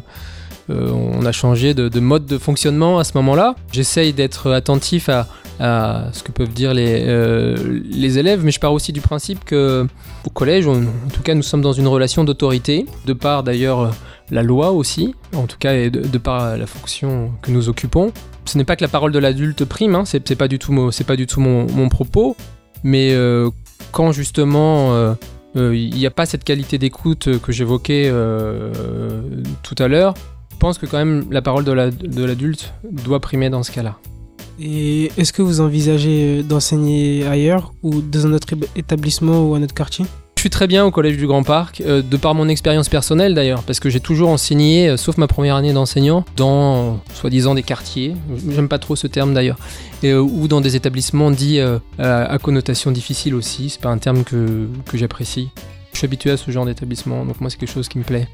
on 0.70 1.26
a 1.26 1.32
changé 1.32 1.74
de, 1.74 1.90
de 1.90 2.00
mode 2.00 2.26
de 2.26 2.38
fonctionnement 2.38 2.98
à 2.98 3.04
ce 3.04 3.12
moment-là. 3.16 3.56
J'essaye 3.72 4.14
d'être 4.14 4.52
attentif 4.52 5.10
à, 5.10 5.28
à 5.60 6.10
ce 6.14 6.24
que 6.24 6.32
peuvent 6.32 6.54
dire 6.54 6.74
les, 6.74 7.04
euh, 7.08 7.82
les 7.90 8.18
élèves, 8.18 8.44
mais 8.44 8.52
je 8.52 8.60
pars 8.60 8.74
aussi 8.74 8.92
du 8.92 9.02
principe 9.02 9.44
que 9.46 9.88
au 10.26 10.30
collège, 10.30 10.68
en 10.68 10.82
tout 11.14 11.22
cas, 11.24 11.36
nous 11.36 11.44
sommes 11.44 11.62
dans 11.62 11.74
une 11.74 11.88
relation 11.88 12.24
d'autorité, 12.24 12.86
de 13.06 13.14
par 13.14 13.44
d'ailleurs 13.44 13.94
la 14.32 14.42
loi 14.42 14.72
aussi, 14.72 15.16
en 15.36 15.46
tout 15.46 15.58
cas, 15.60 15.74
et 15.74 15.90
de, 15.90 16.18
par 16.18 16.58
la 16.58 16.66
fonction 16.66 17.32
que 17.42 17.52
nous 17.52 17.70
occupons. 17.70 18.12
ce 18.46 18.58
n'est 18.58 18.64
pas 18.64 18.76
que 18.76 18.84
la 18.84 18.88
parole 18.88 19.12
de 19.12 19.20
l'adulte 19.20 19.66
prime, 19.66 19.96
hein, 19.96 20.06
c'est 20.06 20.36
pas 20.36 20.48
du 20.48 20.60
tout, 20.60 20.72
mon, 20.72 21.90
propos, 21.90 22.36
mais 22.84 23.12
euh, 23.14 23.50
quand 23.92 24.12
justement 24.12 24.94
euh, 24.94 25.14
il 25.56 25.94
n'y 25.94 26.08
a 26.08 26.12
pas 26.12 26.26
cette 26.26 26.44
qualité 26.44 26.78
d'écoute 26.78 27.40
que 27.40 27.52
j'évoquais 27.52 28.12
tout 29.62 29.76
à 29.78 29.88
l'heure, 29.88 30.16
je 30.52 30.58
pense 30.58 30.78
que 30.78 30.86
quand 30.86 30.98
même 30.98 31.26
la 31.30 31.42
parole 31.42 31.66
de 31.66 32.24
l'adulte 32.24 32.74
doit 32.90 33.20
primer 33.20 33.50
dans 33.50 33.62
ce 33.62 33.72
cas-là. 33.72 33.98
Et 34.60 35.12
est-ce 35.18 35.34
que 35.34 35.42
vous 35.42 35.62
envisagez 35.62 36.40
euh, 36.40 36.44
d'enseigner 36.44 37.26
ailleurs 37.26 37.74
ou 37.84 38.02
dans 38.02 38.28
un 38.28 38.34
autre 38.34 38.48
établissement 38.76 39.44
ou 39.48 39.56
un 39.56 39.64
autre 39.64 39.74
quartier? 39.74 40.06
Je 40.44 40.50
suis 40.50 40.50
très 40.50 40.68
bien 40.68 40.84
au 40.84 40.92
collège 40.92 41.16
du 41.16 41.26
Grand 41.26 41.44
Parc, 41.44 41.80
euh, 41.80 42.02
de 42.02 42.18
par 42.18 42.36
mon 42.36 42.50
expérience 42.50 42.90
personnelle 42.90 43.34
d'ailleurs, 43.34 43.64
parce 43.64 43.80
que 43.80 43.90
j'ai 43.90 44.02
toujours 44.02 44.28
enseigné, 44.28 44.90
euh, 44.90 44.98
sauf 44.98 45.16
ma 45.16 45.28
première 45.28 45.56
année 45.56 45.72
d'enseignant, 45.72 46.26
dans 46.36 46.76
euh, 46.76 46.92
soi-disant 47.14 47.56
des 47.56 47.64
quartiers, 47.64 48.14
j'aime 48.50 48.68
pas 48.68 48.78
trop 48.78 48.98
ce 48.98 49.08
terme 49.08 49.34
d'ailleurs, 49.34 49.58
et, 50.04 50.10
euh, 50.10 50.20
ou 50.20 50.50
dans 50.50 50.60
des 50.60 50.76
établissements 50.76 51.32
dits 51.32 51.60
euh, 51.60 51.80
à, 51.98 52.24
à 52.24 52.38
connotation 52.40 52.92
difficile 52.92 53.36
aussi, 53.36 53.70
c'est 53.70 53.80
pas 53.80 53.88
un 53.88 54.00
terme 54.00 54.26
que, 54.26 54.68
que 54.86 54.98
j'apprécie. 54.98 55.48
Je 55.94 56.00
suis 56.00 56.06
habitué 56.06 56.32
à 56.32 56.36
ce 56.36 56.52
genre 56.52 56.66
d'établissement, 56.66 57.26
donc 57.26 57.40
moi 57.40 57.50
c'est 57.50 57.58
quelque 57.58 57.72
chose 57.72 57.88
qui 57.88 57.98
me 57.98 58.04
plaît. 58.04 58.28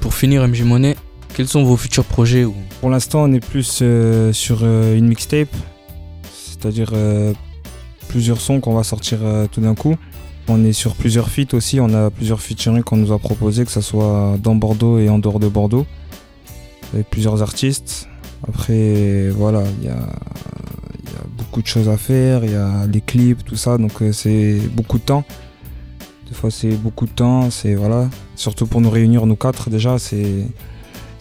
Pour 0.00 0.14
finir, 0.14 0.44
MJ 0.48 0.62
Monet, 0.62 0.96
quels 1.34 1.48
sont 1.48 1.64
vos 1.64 1.76
futurs 1.76 2.04
projets 2.04 2.44
ou... 2.44 2.54
Pour 2.80 2.90
l'instant, 2.90 3.22
on 3.24 3.32
est 3.32 3.44
plus 3.44 3.80
euh, 3.82 4.32
sur 4.32 4.60
euh, 4.62 4.96
une 4.96 5.06
mixtape, 5.06 5.54
c'est-à-dire 6.32 6.90
euh, 6.94 7.32
plusieurs 8.08 8.40
sons 8.40 8.60
qu'on 8.60 8.74
va 8.74 8.82
sortir 8.82 9.18
tout 9.50 9.60
d'un 9.60 9.74
coup. 9.74 9.96
On 10.48 10.64
est 10.64 10.72
sur 10.72 10.94
plusieurs 10.94 11.30
feats 11.30 11.54
aussi, 11.54 11.80
on 11.80 11.94
a 11.94 12.10
plusieurs 12.10 12.40
featuring 12.40 12.82
qu'on 12.82 12.96
nous 12.96 13.12
a 13.12 13.18
proposé, 13.18 13.64
que 13.64 13.70
ce 13.70 13.80
soit 13.80 14.36
dans 14.42 14.54
Bordeaux 14.56 14.98
et 14.98 15.08
en 15.08 15.18
dehors 15.18 15.38
de 15.38 15.48
Bordeaux, 15.48 15.86
avec 16.92 17.08
plusieurs 17.08 17.42
artistes. 17.42 18.08
Après, 18.46 19.28
voilà, 19.30 19.62
il 19.80 19.84
y 19.84 19.86
y 19.86 19.90
a 19.90 21.24
beaucoup 21.38 21.62
de 21.62 21.66
choses 21.66 21.88
à 21.88 21.96
faire, 21.96 22.44
il 22.44 22.50
y 22.50 22.56
a 22.56 22.86
les 22.86 23.00
clips, 23.00 23.44
tout 23.44 23.56
ça, 23.56 23.78
donc 23.78 23.92
c'est 24.12 24.58
beaucoup 24.72 24.98
de 24.98 25.04
temps. 25.04 25.24
Des 26.28 26.34
fois, 26.34 26.50
c'est 26.50 26.72
beaucoup 26.72 27.06
de 27.06 27.12
temps, 27.12 27.50
c'est 27.50 27.74
voilà, 27.76 28.10
surtout 28.34 28.66
pour 28.66 28.80
nous 28.80 28.90
réunir, 28.90 29.26
nous 29.26 29.36
quatre, 29.36 29.70
déjà, 29.70 29.98
c'est 29.98 30.46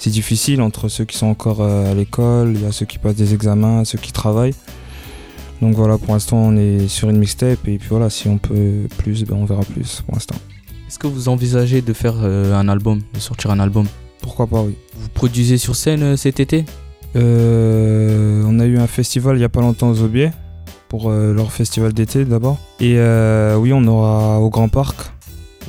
c'est 0.01 0.09
difficile 0.09 0.63
entre 0.63 0.89
ceux 0.89 1.05
qui 1.05 1.15
sont 1.15 1.27
encore 1.27 1.61
euh, 1.61 1.91
à 1.91 1.93
l'école, 1.93 2.53
il 2.55 2.63
y 2.63 2.65
a 2.65 2.71
ceux 2.71 2.87
qui 2.87 2.97
passent 2.97 3.15
des 3.15 3.35
examens, 3.35 3.85
ceux 3.85 3.99
qui 3.99 4.11
travaillent. 4.11 4.55
Donc 5.61 5.75
voilà, 5.75 5.99
pour 5.99 6.13
l'instant 6.13 6.37
on 6.37 6.57
est 6.57 6.87
sur 6.87 7.11
une 7.11 7.19
mixtape 7.19 7.67
et 7.67 7.77
puis 7.77 7.87
voilà, 7.87 8.09
si 8.09 8.27
on 8.27 8.39
peut 8.39 8.87
plus, 8.97 9.23
ben 9.25 9.37
on 9.37 9.45
verra 9.45 9.61
plus 9.61 10.01
pour 10.01 10.15
l'instant. 10.15 10.33
Est-ce 10.87 10.97
que 10.97 11.05
vous 11.05 11.29
envisagez 11.29 11.83
de 11.83 11.93
faire 11.93 12.15
euh, 12.23 12.59
un 12.59 12.67
album, 12.67 13.01
de 13.13 13.19
sortir 13.19 13.51
un 13.51 13.59
album? 13.59 13.85
Pourquoi 14.23 14.47
pas, 14.47 14.63
oui. 14.63 14.75
Vous 14.97 15.09
produisez 15.09 15.59
sur 15.59 15.75
scène 15.75 16.01
euh, 16.01 16.17
cet 16.17 16.39
été? 16.39 16.65
Euh, 17.15 18.43
on 18.47 18.59
a 18.59 18.65
eu 18.65 18.79
un 18.79 18.87
festival 18.87 19.35
il 19.35 19.39
n'y 19.39 19.45
a 19.45 19.49
pas 19.49 19.61
longtemps 19.61 19.91
aux 19.91 20.01
Aubiers, 20.01 20.31
pour 20.89 21.11
leur 21.11 21.51
festival 21.51 21.93
d'été 21.93 22.25
d'abord. 22.25 22.57
Et 22.79 22.95
euh, 22.97 23.55
oui, 23.55 23.71
on 23.71 23.85
aura 23.85 24.39
au 24.39 24.49
Grand 24.49 24.67
Parc, 24.67 25.11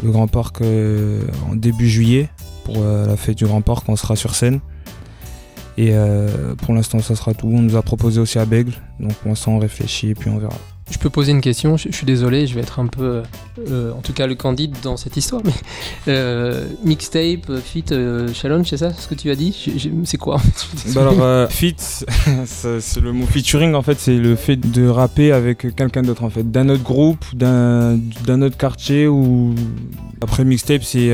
le 0.03 0.11
Grand 0.11 0.27
Parc 0.27 0.63
euh, 0.63 1.21
en 1.51 1.55
début 1.55 1.89
juillet, 1.89 2.31
pour 2.65 2.77
euh, 2.79 3.07
la 3.07 3.17
fête 3.17 3.39
du 3.39 3.45
Grand 3.45 3.61
Parc, 3.61 3.89
on 3.89 3.97
sera 3.97 4.17
sur 4.17 4.35
scène. 4.35 4.61
Et 5.79 5.91
euh, 5.93 6.55
pour 6.57 6.75
l'instant, 6.75 7.01
ça 7.01 7.17
sera 7.17 7.35
tout. 7.35 7.49
On 7.49 7.63
nous 7.63 7.77
a 7.77 7.83
proposé 7.83 8.21
aussi 8.21 8.39
à 8.39 8.45
Bègle, 8.45 8.75
donc 9.01 9.15
pour 9.15 9.31
l'instant, 9.31 9.53
on 9.53 9.59
réfléchit 9.59 10.11
et 10.11 10.15
puis 10.15 10.31
on 10.31 10.39
verra. 10.39 10.59
Je 10.91 10.99
peux 10.99 11.11
poser 11.11 11.33
une 11.33 11.41
question, 11.41 11.77
je, 11.77 11.91
suis 11.91 12.05
désolé, 12.05 12.47
je 12.47 12.55
vais 12.55 12.61
être 12.61 12.79
un 12.81 12.87
peu, 12.87 13.23
euh, 13.71 13.93
en 13.93 14.01
tout 14.01 14.13
cas 14.13 14.27
le 14.27 14.35
candide 14.35 14.77
dans 14.83 14.97
cette 14.97 15.17
histoire, 15.17 15.41
mais 15.45 15.53
euh, 16.09 16.67
mixtape, 16.85 17.61
fit, 17.65 17.85
euh, 17.93 18.29
challenge, 18.35 18.67
c'est 18.69 18.77
ça 18.77 18.93
ce 18.93 19.09
que 19.09 19.15
tu 19.15 19.31
as 19.31 19.35
dit? 19.35 19.57
C'est 20.05 20.19
quoi 20.19 20.39
Bah 20.95 21.01
alors, 21.01 21.51
feat, 21.51 21.81
c'est 22.45 23.01
le 23.01 23.13
mot 23.13 23.27
featuring 23.27 23.75
en 23.75 23.83
fait, 23.83 23.99
c'est 23.99 24.19
le 24.19 24.37
fait 24.37 24.57
de 24.57 24.87
rapper 24.87 25.33
avec 25.33 25.75
quelqu'un 25.75 26.03
d'autre 26.03 26.25
en 26.25 26.31
fait, 26.31 26.51
d'un 26.51 26.69
autre 26.69 26.83
groupe, 26.83 27.25
d'un 27.35 28.43
autre 28.43 28.57
quartier 28.57 29.07
ou. 29.07 29.55
Après 30.21 30.45
mixtape, 30.45 30.85
c'est 30.85 31.11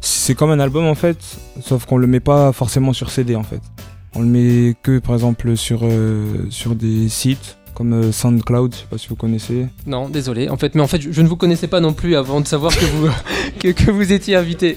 c'est 0.00 0.34
comme 0.34 0.50
un 0.50 0.60
album 0.60 0.84
en 0.84 0.94
fait, 0.94 1.18
sauf 1.60 1.84
qu'on 1.86 1.96
le 1.96 2.06
met 2.06 2.20
pas 2.20 2.52
forcément 2.52 2.92
sur 2.92 3.10
CD 3.10 3.36
en 3.36 3.42
fait. 3.42 3.60
On 4.14 4.20
le 4.20 4.26
met 4.26 4.74
que 4.82 4.98
par 4.98 5.14
exemple 5.14 5.56
sur, 5.56 5.80
euh, 5.82 6.46
sur 6.50 6.74
des 6.74 7.08
sites 7.08 7.58
comme 7.74 7.92
euh, 7.92 8.10
SoundCloud, 8.10 8.74
je 8.74 8.78
sais 8.80 8.86
pas 8.90 8.98
si 8.98 9.08
vous 9.08 9.14
connaissez. 9.14 9.66
Non, 9.86 10.08
désolé. 10.08 10.48
En 10.48 10.56
fait, 10.56 10.74
mais 10.74 10.80
en 10.80 10.88
fait, 10.88 11.00
je, 11.00 11.22
ne 11.22 11.28
vous 11.28 11.36
connaissais 11.36 11.68
pas 11.68 11.78
non 11.78 11.92
plus 11.92 12.16
avant 12.16 12.40
de 12.40 12.46
savoir 12.46 12.76
que 12.76 12.84
vous 12.84 13.08
que 13.72 13.90
vous 13.90 14.12
étiez 14.12 14.34
invité. 14.34 14.76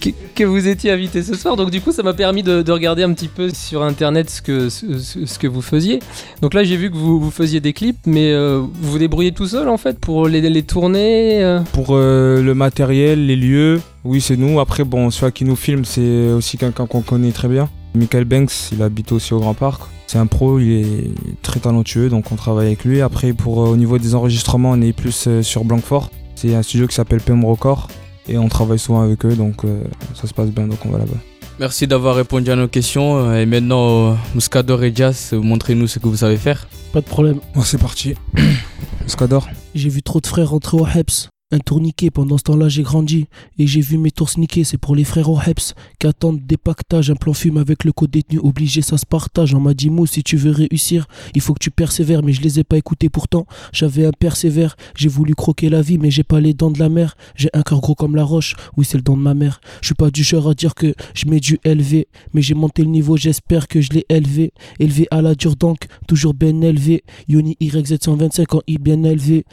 Que, 0.00 0.44
vous 0.44 0.68
étiez 0.68 0.90
invité 0.90 1.22
ce 1.22 1.34
soir, 1.34 1.56
donc 1.56 1.70
du 1.70 1.80
coup 1.80 1.92
ça 1.92 2.02
m'a 2.02 2.12
permis 2.12 2.42
de, 2.42 2.62
de 2.62 2.72
regarder 2.72 3.02
un 3.02 3.12
petit 3.12 3.28
peu 3.28 3.50
sur 3.50 3.82
internet 3.82 4.28
ce 4.30 4.42
que, 4.42 4.68
ce, 4.68 5.38
que 5.38 5.46
vous 5.46 5.62
faisiez. 5.62 6.00
Donc 6.42 6.54
là 6.54 6.64
j'ai 6.64 6.76
vu 6.76 6.90
que 6.90 6.96
vous, 6.96 7.30
faisiez 7.30 7.60
des 7.60 7.72
clips, 7.72 7.98
mais 8.06 8.32
euh, 8.32 8.58
vous 8.58 8.92
vous 8.92 8.98
débrouillez 8.98 9.32
tout 9.32 9.46
seul 9.46 9.68
en 9.68 9.78
fait 9.78 9.98
pour 9.98 10.28
les, 10.28 10.40
les 10.40 10.62
tourner 10.62 11.42
euh 11.42 11.60
Pour 11.72 11.88
euh, 11.90 12.42
le 12.42 12.54
matériel, 12.54 13.26
les 13.26 13.36
lieux, 13.36 13.80
oui, 14.04 14.20
c'est 14.20 14.36
nous. 14.36 14.60
Après, 14.60 14.84
bon, 14.84 15.10
celui 15.10 15.32
qui 15.32 15.44
nous 15.44 15.56
filme, 15.56 15.84
c'est 15.84 16.30
aussi 16.30 16.58
quelqu'un 16.58 16.86
qu'on 16.86 17.00
connaît 17.00 17.32
très 17.32 17.48
bien. 17.48 17.68
Michael 17.96 18.24
Banks, 18.24 18.70
il 18.70 18.80
habite 18.82 19.10
aussi 19.10 19.34
au 19.34 19.40
Grand 19.40 19.54
Parc. 19.54 19.82
C'est 20.06 20.18
un 20.18 20.26
pro, 20.26 20.60
il 20.60 20.72
est 20.72 21.10
très 21.42 21.58
talentueux, 21.58 22.08
donc 22.08 22.30
on 22.30 22.36
travaille 22.36 22.68
avec 22.68 22.84
lui. 22.84 23.00
Après, 23.00 23.32
pour 23.32 23.58
au 23.58 23.76
niveau 23.76 23.98
des 23.98 24.14
enregistrements, 24.14 24.70
on 24.70 24.80
est 24.80 24.92
plus 24.92 25.42
sur 25.42 25.64
Blancfort. 25.64 26.10
C'est 26.36 26.54
un 26.54 26.62
studio 26.62 26.86
qui 26.86 26.94
s'appelle 26.94 27.20
PM 27.20 27.44
Record. 27.44 27.88
Et 28.28 28.38
on 28.38 28.48
travaille 28.48 28.78
souvent 28.78 29.02
avec 29.02 29.24
eux, 29.24 29.34
donc 29.36 29.64
euh, 29.64 29.82
ça 30.14 30.26
se 30.26 30.34
passe 30.34 30.50
bien, 30.50 30.66
donc 30.66 30.78
on 30.84 30.90
va 30.90 30.98
là-bas. 30.98 31.18
Merci 31.58 31.86
d'avoir 31.86 32.16
répondu 32.16 32.50
à 32.50 32.56
nos 32.56 32.68
questions. 32.68 33.18
euh, 33.18 33.40
Et 33.40 33.46
maintenant, 33.46 34.10
euh, 34.10 34.14
Muscador 34.34 34.82
et 34.84 34.92
Jazz, 34.94 35.32
montrez-nous 35.32 35.86
ce 35.86 35.98
que 35.98 36.06
vous 36.06 36.16
savez 36.18 36.36
faire. 36.36 36.68
Pas 36.92 37.00
de 37.00 37.06
problème. 37.06 37.38
Bon, 37.54 37.62
c'est 37.62 37.78
parti. 37.78 38.14
Muscador 39.04 39.48
J'ai 39.74 39.88
vu 39.88 40.02
trop 40.02 40.20
de 40.20 40.26
frères 40.26 40.50
rentrer 40.50 40.76
au 40.76 40.86
HEPS. 40.86 41.28
Un 41.56 41.60
tourniquet, 41.60 42.10
pendant 42.10 42.36
ce 42.36 42.42
temps-là 42.42 42.68
j'ai 42.68 42.82
grandi. 42.82 43.28
Et 43.58 43.66
j'ai 43.66 43.80
vu 43.80 43.96
mes 43.96 44.10
tours 44.10 44.28
niquer, 44.36 44.62
c'est 44.62 44.76
pour 44.76 44.94
les 44.94 45.04
frères 45.04 45.30
au 45.30 45.40
HEPS. 45.40 45.72
Qui 45.98 46.06
attendent 46.06 46.44
des 46.44 46.58
pactages, 46.58 47.10
un 47.10 47.14
plan 47.14 47.32
fume 47.32 47.56
avec 47.56 47.84
le 47.84 47.92
co-détenu 47.92 48.38
obligé, 48.40 48.82
ça 48.82 48.98
se 48.98 49.06
partage. 49.06 49.54
On 49.54 49.60
m'a 49.60 49.72
dit, 49.72 49.88
Mou, 49.88 50.04
si 50.04 50.22
tu 50.22 50.36
veux 50.36 50.50
réussir, 50.50 51.06
il 51.34 51.40
faut 51.40 51.54
que 51.54 51.58
tu 51.58 51.70
persévères. 51.70 52.22
Mais 52.22 52.34
je 52.34 52.42
les 52.42 52.58
ai 52.60 52.64
pas 52.64 52.76
écoutés 52.76 53.08
pourtant. 53.08 53.46
J'avais 53.72 54.04
un 54.04 54.10
persévère, 54.10 54.76
j'ai 54.96 55.08
voulu 55.08 55.34
croquer 55.34 55.70
la 55.70 55.80
vie, 55.80 55.96
mais 55.96 56.10
j'ai 56.10 56.24
pas 56.24 56.40
les 56.40 56.52
dents 56.52 56.70
de 56.70 56.78
la 56.78 56.90
mer. 56.90 57.16
J'ai 57.36 57.48
un 57.54 57.62
cœur 57.62 57.80
gros 57.80 57.94
comme 57.94 58.16
la 58.16 58.24
roche, 58.24 58.54
oui, 58.76 58.84
c'est 58.84 58.98
le 58.98 59.02
don 59.02 59.16
de 59.16 59.22
ma 59.22 59.32
mère. 59.32 59.62
Je 59.80 59.86
suis 59.86 59.94
pas 59.94 60.10
du 60.10 60.22
genre 60.22 60.50
à 60.50 60.52
dire 60.54 60.74
que 60.74 60.92
je 61.14 61.26
mets 61.26 61.40
du 61.40 61.58
élevé. 61.64 62.06
Mais 62.34 62.42
j'ai 62.42 62.54
monté 62.54 62.82
le 62.82 62.90
niveau, 62.90 63.16
j'espère 63.16 63.66
que 63.66 63.80
je 63.80 63.94
l'ai 63.94 64.04
élevé. 64.10 64.52
Élevé 64.78 65.08
à 65.10 65.22
la 65.22 65.34
dure 65.34 65.56
donc, 65.56 65.86
toujours 66.06 66.34
bien 66.34 66.60
élevé. 66.60 67.02
Yoni 67.28 67.56
YZ125 67.62 68.56
en 68.58 68.60
I 68.66 68.76
bien 68.76 69.02
élevé. 69.04 69.46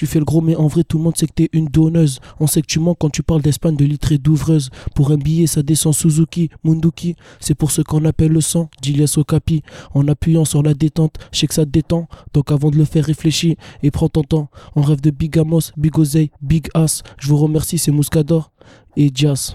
Tu 0.00 0.06
fais 0.06 0.18
le 0.18 0.24
gros, 0.24 0.40
mais 0.40 0.56
en 0.56 0.66
vrai, 0.66 0.82
tout 0.82 0.96
le 0.96 1.04
monde 1.04 1.14
sait 1.14 1.26
que 1.26 1.34
t'es 1.34 1.50
une 1.52 1.66
donneuse. 1.66 2.20
On 2.38 2.46
sait 2.46 2.62
que 2.62 2.66
tu 2.66 2.80
mens 2.80 2.94
quand 2.94 3.10
tu 3.10 3.22
parles 3.22 3.42
d'Espagne, 3.42 3.76
de 3.76 3.84
litre 3.84 4.12
et 4.12 4.16
d'ouvreuse. 4.16 4.70
Pour 4.94 5.10
un 5.10 5.18
billet, 5.18 5.46
ça 5.46 5.62
descend 5.62 5.92
Suzuki, 5.92 6.48
Munduki. 6.64 7.16
C'est 7.38 7.54
pour 7.54 7.70
ce 7.70 7.82
qu'on 7.82 8.06
appelle 8.06 8.32
le 8.32 8.40
sang, 8.40 8.70
Gilias 8.80 9.16
Okapi. 9.18 9.62
En 9.92 10.08
appuyant 10.08 10.46
sur 10.46 10.62
la 10.62 10.72
détente, 10.72 11.16
je 11.32 11.40
sais 11.40 11.46
que 11.46 11.52
ça 11.52 11.66
te 11.66 11.70
détend. 11.70 12.08
Donc 12.32 12.50
avant 12.50 12.70
de 12.70 12.78
le 12.78 12.86
faire, 12.86 13.04
réfléchis 13.04 13.58
et 13.82 13.90
prends 13.90 14.08
ton 14.08 14.22
temps. 14.22 14.48
On 14.74 14.80
rêve 14.80 15.02
de 15.02 15.10
Big 15.10 15.38
Amos, 15.38 15.70
Big 15.76 15.92
Big 16.40 16.68
Ass. 16.72 17.02
Je 17.18 17.28
vous 17.28 17.36
remercie, 17.36 17.76
c'est 17.76 17.92
Muscador 17.92 18.52
et 18.96 19.10
Jazz. 19.14 19.54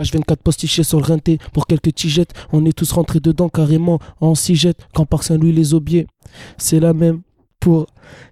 H24 0.00 0.38
postiché 0.42 0.82
sur 0.82 0.98
le 0.98 1.04
rinté 1.04 1.38
pour 1.52 1.68
quelques 1.68 1.94
tigettes. 1.94 2.32
On 2.52 2.66
est 2.66 2.76
tous 2.76 2.90
rentrés 2.90 3.20
dedans 3.20 3.48
carrément 3.48 4.00
en 4.20 4.34
sigette. 4.34 4.88
Quand 4.94 5.06
par 5.06 5.22
Saint-Louis 5.22 5.52
les 5.52 5.74
aubiers, 5.74 6.08
c'est 6.58 6.80
la 6.80 6.92
même 6.92 7.20
pour 7.60 7.86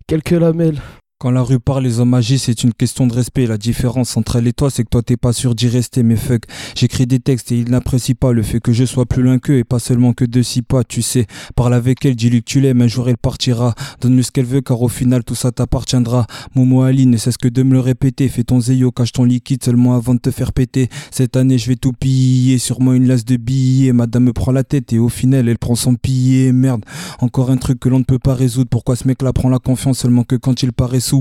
quelques 0.08 0.32
lamelles. 0.32 0.80
Quand 1.24 1.30
la 1.30 1.40
rue 1.40 1.58
parle, 1.58 1.84
les 1.84 2.00
hommes 2.00 2.12
agissent, 2.12 2.42
c'est 2.42 2.64
une 2.64 2.74
question 2.74 3.06
de 3.06 3.14
respect. 3.14 3.46
La 3.46 3.56
différence 3.56 4.14
entre 4.18 4.36
elle 4.36 4.46
et 4.46 4.52
toi, 4.52 4.68
c'est 4.68 4.84
que 4.84 4.90
toi, 4.90 5.00
t'es 5.00 5.16
pas 5.16 5.32
sûr 5.32 5.54
d'y 5.54 5.68
rester, 5.68 6.02
mais 6.02 6.16
fuck. 6.16 6.42
J'écris 6.76 7.06
des 7.06 7.18
textes 7.18 7.50
et 7.50 7.56
ils 7.56 7.70
n'apprécient 7.70 8.14
pas 8.14 8.32
le 8.32 8.42
fait 8.42 8.60
que 8.60 8.74
je 8.74 8.84
sois 8.84 9.06
plus 9.06 9.22
loin 9.22 9.38
qu'eux 9.38 9.56
et 9.56 9.64
pas 9.64 9.78
seulement 9.78 10.12
que 10.12 10.26
de 10.26 10.42
six 10.42 10.60
pas, 10.60 10.84
tu 10.84 11.00
sais. 11.00 11.26
Parle 11.56 11.72
avec 11.72 12.04
elle, 12.04 12.14
dis-lui 12.14 12.40
que 12.40 12.44
tu 12.44 12.60
l'aimes, 12.60 12.82
un 12.82 12.88
jour 12.88 13.08
elle 13.08 13.16
partira. 13.16 13.74
Donne-lui 14.02 14.22
ce 14.22 14.32
qu'elle 14.32 14.44
veut, 14.44 14.60
car 14.60 14.82
au 14.82 14.88
final, 14.88 15.24
tout 15.24 15.34
ça 15.34 15.50
t'appartiendra. 15.50 16.26
Momo 16.54 16.82
Ali 16.82 17.06
ne 17.06 17.16
cesse 17.16 17.38
que 17.38 17.48
de 17.48 17.62
me 17.62 17.72
le 17.72 17.80
répéter. 17.80 18.28
Fais 18.28 18.44
ton 18.44 18.60
zéyo, 18.60 18.90
cache 18.90 19.12
ton 19.12 19.24
liquide 19.24 19.64
seulement 19.64 19.94
avant 19.94 20.12
de 20.12 20.20
te 20.20 20.30
faire 20.30 20.52
péter. 20.52 20.90
Cette 21.10 21.38
année, 21.38 21.56
je 21.56 21.68
vais 21.68 21.76
tout 21.76 21.94
piller, 21.94 22.58
sûrement 22.58 22.92
une 22.92 23.08
lasse 23.08 23.24
de 23.24 23.38
billets. 23.38 23.94
Madame 23.94 24.24
me 24.24 24.34
prend 24.34 24.52
la 24.52 24.62
tête 24.62 24.92
et 24.92 24.98
au 24.98 25.08
final, 25.08 25.48
elle 25.48 25.56
prend 25.56 25.74
son 25.74 25.96
billet. 26.02 26.52
Merde, 26.52 26.84
encore 27.20 27.50
un 27.50 27.56
truc 27.56 27.80
que 27.80 27.88
l'on 27.88 28.00
ne 28.00 28.04
peut 28.04 28.18
pas 28.18 28.34
résoudre. 28.34 28.68
Pourquoi 28.68 28.94
ce 28.94 29.08
mec-là 29.08 29.32
prend 29.32 29.48
la 29.48 29.58
confiance 29.58 30.00
seulement 30.00 30.24
que 30.24 30.36
quand 30.36 30.62
il 30.62 30.74
paraît 30.74 31.00
sous 31.00 31.13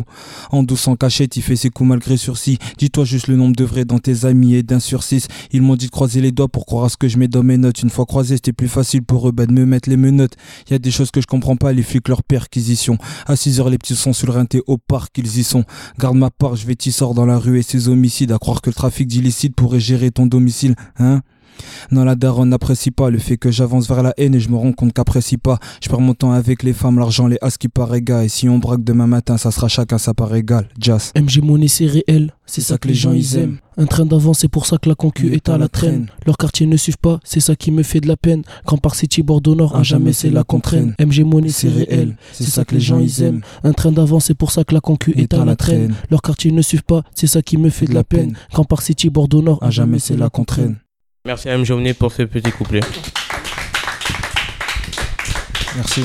En 0.51 0.63
douce 0.63 0.87
en 0.87 0.95
cachette, 0.95 1.35
il 1.37 1.41
fait 1.41 1.55
ses 1.55 1.69
coups 1.69 1.89
malgré 1.89 2.17
sursis. 2.17 2.57
Dis-toi 2.77 3.05
juste 3.05 3.27
le 3.27 3.35
nombre 3.35 3.55
de 3.55 3.63
vrais 3.63 3.85
dans 3.85 3.99
tes 3.99 4.25
amis 4.25 4.55
et 4.55 4.63
d'un 4.63 4.79
sur 4.79 5.03
six. 5.03 5.27
Ils 5.51 5.61
m'ont 5.61 5.75
dit 5.75 5.87
de 5.87 5.91
croiser 5.91 6.21
les 6.21 6.31
doigts 6.31 6.47
pour 6.47 6.65
croire 6.65 6.85
à 6.85 6.89
ce 6.89 6.97
que 6.97 7.07
je 7.07 7.17
mets 7.17 7.27
dans 7.27 7.43
mes 7.43 7.57
notes. 7.57 7.81
Une 7.81 7.89
fois 7.89 8.05
croisé, 8.05 8.35
c'était 8.35 8.53
plus 8.53 8.67
facile 8.67 9.03
pour 9.03 9.29
eux 9.29 9.31
bah, 9.31 9.45
de 9.45 9.51
me 9.51 9.65
mettre 9.65 9.89
les 9.89 9.97
menottes. 9.97 10.35
Y 10.69 10.73
a 10.73 10.79
des 10.79 10.91
choses 10.91 11.11
que 11.11 11.21
je 11.21 11.27
comprends 11.27 11.55
pas, 11.55 11.73
les 11.73 11.83
flics 11.83 12.07
leur 12.07 12.23
perquisition. 12.23 12.97
À 13.25 13.35
6 13.35 13.59
heures, 13.59 13.69
les 13.69 13.77
petits 13.77 13.95
sont 13.95 14.13
sur 14.13 14.27
le 14.27 14.33
rinté 14.33 14.61
au 14.67 14.77
parc, 14.77 15.17
ils 15.17 15.37
y 15.37 15.43
sont. 15.43 15.63
Garde 15.99 16.17
ma 16.17 16.29
part, 16.29 16.55
je 16.55 16.65
vais 16.65 16.75
t'y 16.75 16.91
sort 16.91 17.13
dans 17.13 17.25
la 17.25 17.37
rue 17.37 17.59
et 17.59 17.63
ses 17.63 17.87
homicides. 17.87 18.31
À 18.31 18.37
croire 18.37 18.61
que 18.61 18.69
le 18.69 18.73
trafic 18.73 19.07
d'illicite 19.07 19.55
pourrait 19.55 19.79
gérer 19.79 20.11
ton 20.11 20.25
domicile, 20.25 20.75
hein? 20.97 21.21
Non, 21.91 22.03
la 22.03 22.15
daronne 22.15 22.49
n'apprécie 22.49 22.91
pas 22.91 23.09
le 23.09 23.19
fait 23.19 23.37
que 23.37 23.51
j'avance 23.51 23.87
vers 23.87 24.03
la 24.03 24.13
haine 24.17 24.35
et 24.35 24.39
je 24.39 24.49
me 24.49 24.55
rends 24.55 24.71
compte 24.71 24.93
qu'apprécie 24.93 25.37
pas. 25.37 25.59
Je 25.81 25.89
perds 25.89 25.99
mon 25.99 26.13
temps 26.13 26.31
avec 26.31 26.63
les 26.63 26.73
femmes, 26.73 26.99
l'argent, 26.99 27.27
les 27.27 27.37
as 27.41 27.57
qui 27.57 27.67
paraît 27.67 28.01
gars. 28.01 28.23
Et 28.23 28.29
si 28.29 28.49
on 28.49 28.57
braque 28.57 28.83
demain 28.83 29.07
matin, 29.07 29.37
ça 29.37 29.51
sera 29.51 29.67
chacun 29.67 29.97
sa 29.97 30.13
part 30.13 30.33
égale. 30.35 30.67
Jazz. 30.79 31.11
MG 31.15 31.41
Money 31.43 31.67
c'est 31.67 31.85
réel, 31.85 32.33
c'est 32.45 32.61
ça 32.61 32.77
que 32.77 32.87
les 32.87 32.93
gens 32.93 33.13
ils 33.13 33.37
aiment. 33.37 33.57
Un 33.75 33.85
train 33.85 34.05
d'avance, 34.05 34.39
c'est 34.39 34.49
pour 34.49 34.67
ça 34.67 34.77
que 34.77 34.87
la 34.87 34.95
concu 34.95 35.33
est 35.33 35.49
à 35.49 35.57
la 35.57 35.67
traîne. 35.67 36.07
Leur 36.27 36.37
quartier 36.37 36.67
ne 36.67 36.77
suivent 36.77 36.99
pas, 36.99 37.19
c'est 37.23 37.39
ça 37.39 37.55
qui 37.55 37.71
me 37.71 37.81
fait 37.81 37.99
de 38.01 38.07
la 38.07 38.17
peine. 38.17 38.43
Quand 38.65 38.77
par 38.77 38.93
City, 38.93 39.23
Bordeaux 39.23 39.55
Nord, 39.55 39.75
à 39.75 39.83
jamais 39.83 40.13
c'est 40.13 40.29
la 40.29 40.43
contrainte. 40.43 40.93
MG 40.99 41.23
Money 41.23 41.49
c'est 41.49 41.69
réel, 41.69 42.15
c'est 42.31 42.43
ça 42.43 42.65
que 42.65 42.75
les 42.75 42.81
gens 42.81 42.99
ils 42.99 43.23
aiment. 43.23 43.41
Un 43.63 43.73
train 43.73 43.91
d'avance, 43.91 44.25
c'est 44.25 44.35
pour 44.35 44.51
ça 44.51 44.63
que 44.63 44.73
la 44.73 44.81
concu 44.81 45.13
est 45.17 45.33
à 45.33 45.43
la 45.45 45.55
traîne. 45.55 45.95
Leur 46.11 46.21
quartier 46.21 46.51
ne 46.51 46.61
suivent 46.61 46.83
pas, 46.83 47.03
c'est 47.15 47.27
ça 47.27 47.41
qui 47.41 47.57
me 47.57 47.69
fait 47.69 47.87
de 47.87 47.93
la 47.93 48.03
peine. 48.03 48.37
Quand 48.53 48.63
par 48.63 48.81
City, 48.81 49.09
Bordeaux 49.09 49.41
Nord, 49.41 49.63
à 49.63 49.71
jamais 49.71 49.99
c'est 49.99 50.17
la 50.17 50.29
contrainte. 50.29 50.75
Merci 51.25 51.47
à 51.47 51.53
M. 51.53 51.63
Jomné 51.63 51.93
pour 51.93 52.11
ce 52.11 52.23
petit 52.23 52.51
couplet. 52.51 52.81
Merci. 55.77 56.03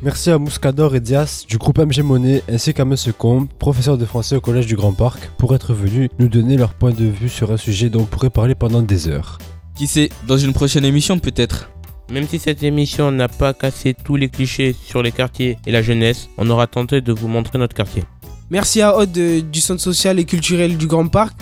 Merci 0.00 0.30
à 0.30 0.38
Mouscador 0.38 0.94
et 0.94 1.00
Dias 1.00 1.44
du 1.46 1.58
groupe 1.58 1.78
MG 1.78 2.02
Monnaie 2.02 2.42
ainsi 2.48 2.72
qu'à 2.72 2.86
Monsieur 2.86 3.12
Combe, 3.12 3.46
professeur 3.58 3.98
de 3.98 4.06
français 4.06 4.36
au 4.36 4.40
Collège 4.40 4.66
du 4.66 4.74
Grand 4.74 4.94
Parc, 4.94 5.28
pour 5.36 5.54
être 5.54 5.74
venus 5.74 6.08
nous 6.18 6.28
donner 6.28 6.56
leur 6.56 6.72
point 6.72 6.92
de 6.92 7.04
vue 7.04 7.28
sur 7.28 7.52
un 7.52 7.58
sujet 7.58 7.90
dont 7.90 8.00
on 8.00 8.06
pourrait 8.06 8.30
parler 8.30 8.54
pendant 8.54 8.80
des 8.80 9.08
heures. 9.08 9.36
Qui 9.76 9.86
sait, 9.86 10.08
dans 10.26 10.38
une 10.38 10.54
prochaine 10.54 10.86
émission 10.86 11.18
peut-être. 11.18 11.73
Même 12.10 12.26
si 12.28 12.38
cette 12.38 12.62
émission 12.62 13.10
n'a 13.10 13.28
pas 13.28 13.54
cassé 13.54 13.94
tous 13.94 14.16
les 14.16 14.28
clichés 14.28 14.74
sur 14.74 15.02
les 15.02 15.10
quartiers 15.12 15.56
et 15.66 15.72
la 15.72 15.82
jeunesse, 15.82 16.28
on 16.38 16.48
aura 16.50 16.66
tenté 16.66 17.00
de 17.00 17.12
vous 17.12 17.28
montrer 17.28 17.58
notre 17.58 17.74
quartier. 17.74 18.04
Merci 18.50 18.82
à 18.82 18.96
Aude 18.96 19.10
de- 19.12 19.40
du 19.40 19.60
Centre 19.60 19.80
social 19.80 20.18
et 20.18 20.24
culturel 20.24 20.76
du 20.76 20.86
Grand 20.86 21.08
Parc 21.08 21.34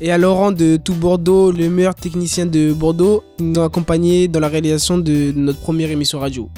et 0.00 0.10
à 0.12 0.18
Laurent 0.18 0.52
de 0.52 0.76
tout 0.76 0.94
Bordeaux, 0.94 1.50
le 1.50 1.68
meilleur 1.68 1.94
technicien 1.94 2.46
de 2.46 2.72
Bordeaux, 2.72 3.24
qui 3.36 3.44
nous 3.44 3.60
a 3.60 3.64
accompagnés 3.66 4.28
dans 4.28 4.40
la 4.40 4.48
réalisation 4.48 4.98
de 4.98 5.32
notre 5.34 5.60
première 5.60 5.90
émission 5.90 6.20
radio. 6.20 6.48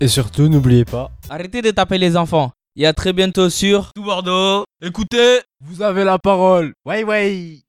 Et 0.00 0.08
surtout, 0.08 0.48
n'oubliez 0.48 0.84
pas, 0.84 1.10
Arrêtez 1.30 1.62
de 1.62 1.70
taper 1.70 1.98
les 1.98 2.16
enfants. 2.16 2.50
Et 2.76 2.86
à 2.86 2.92
très 2.92 3.12
bientôt 3.12 3.48
sur 3.50 3.90
Tout 3.94 4.02
Bordeaux. 4.02 4.64
Écoutez, 4.82 5.38
Vous 5.64 5.80
avez 5.82 6.04
la 6.04 6.18
parole. 6.18 6.72
Ouais, 6.84 7.04
ouais. 7.04 7.58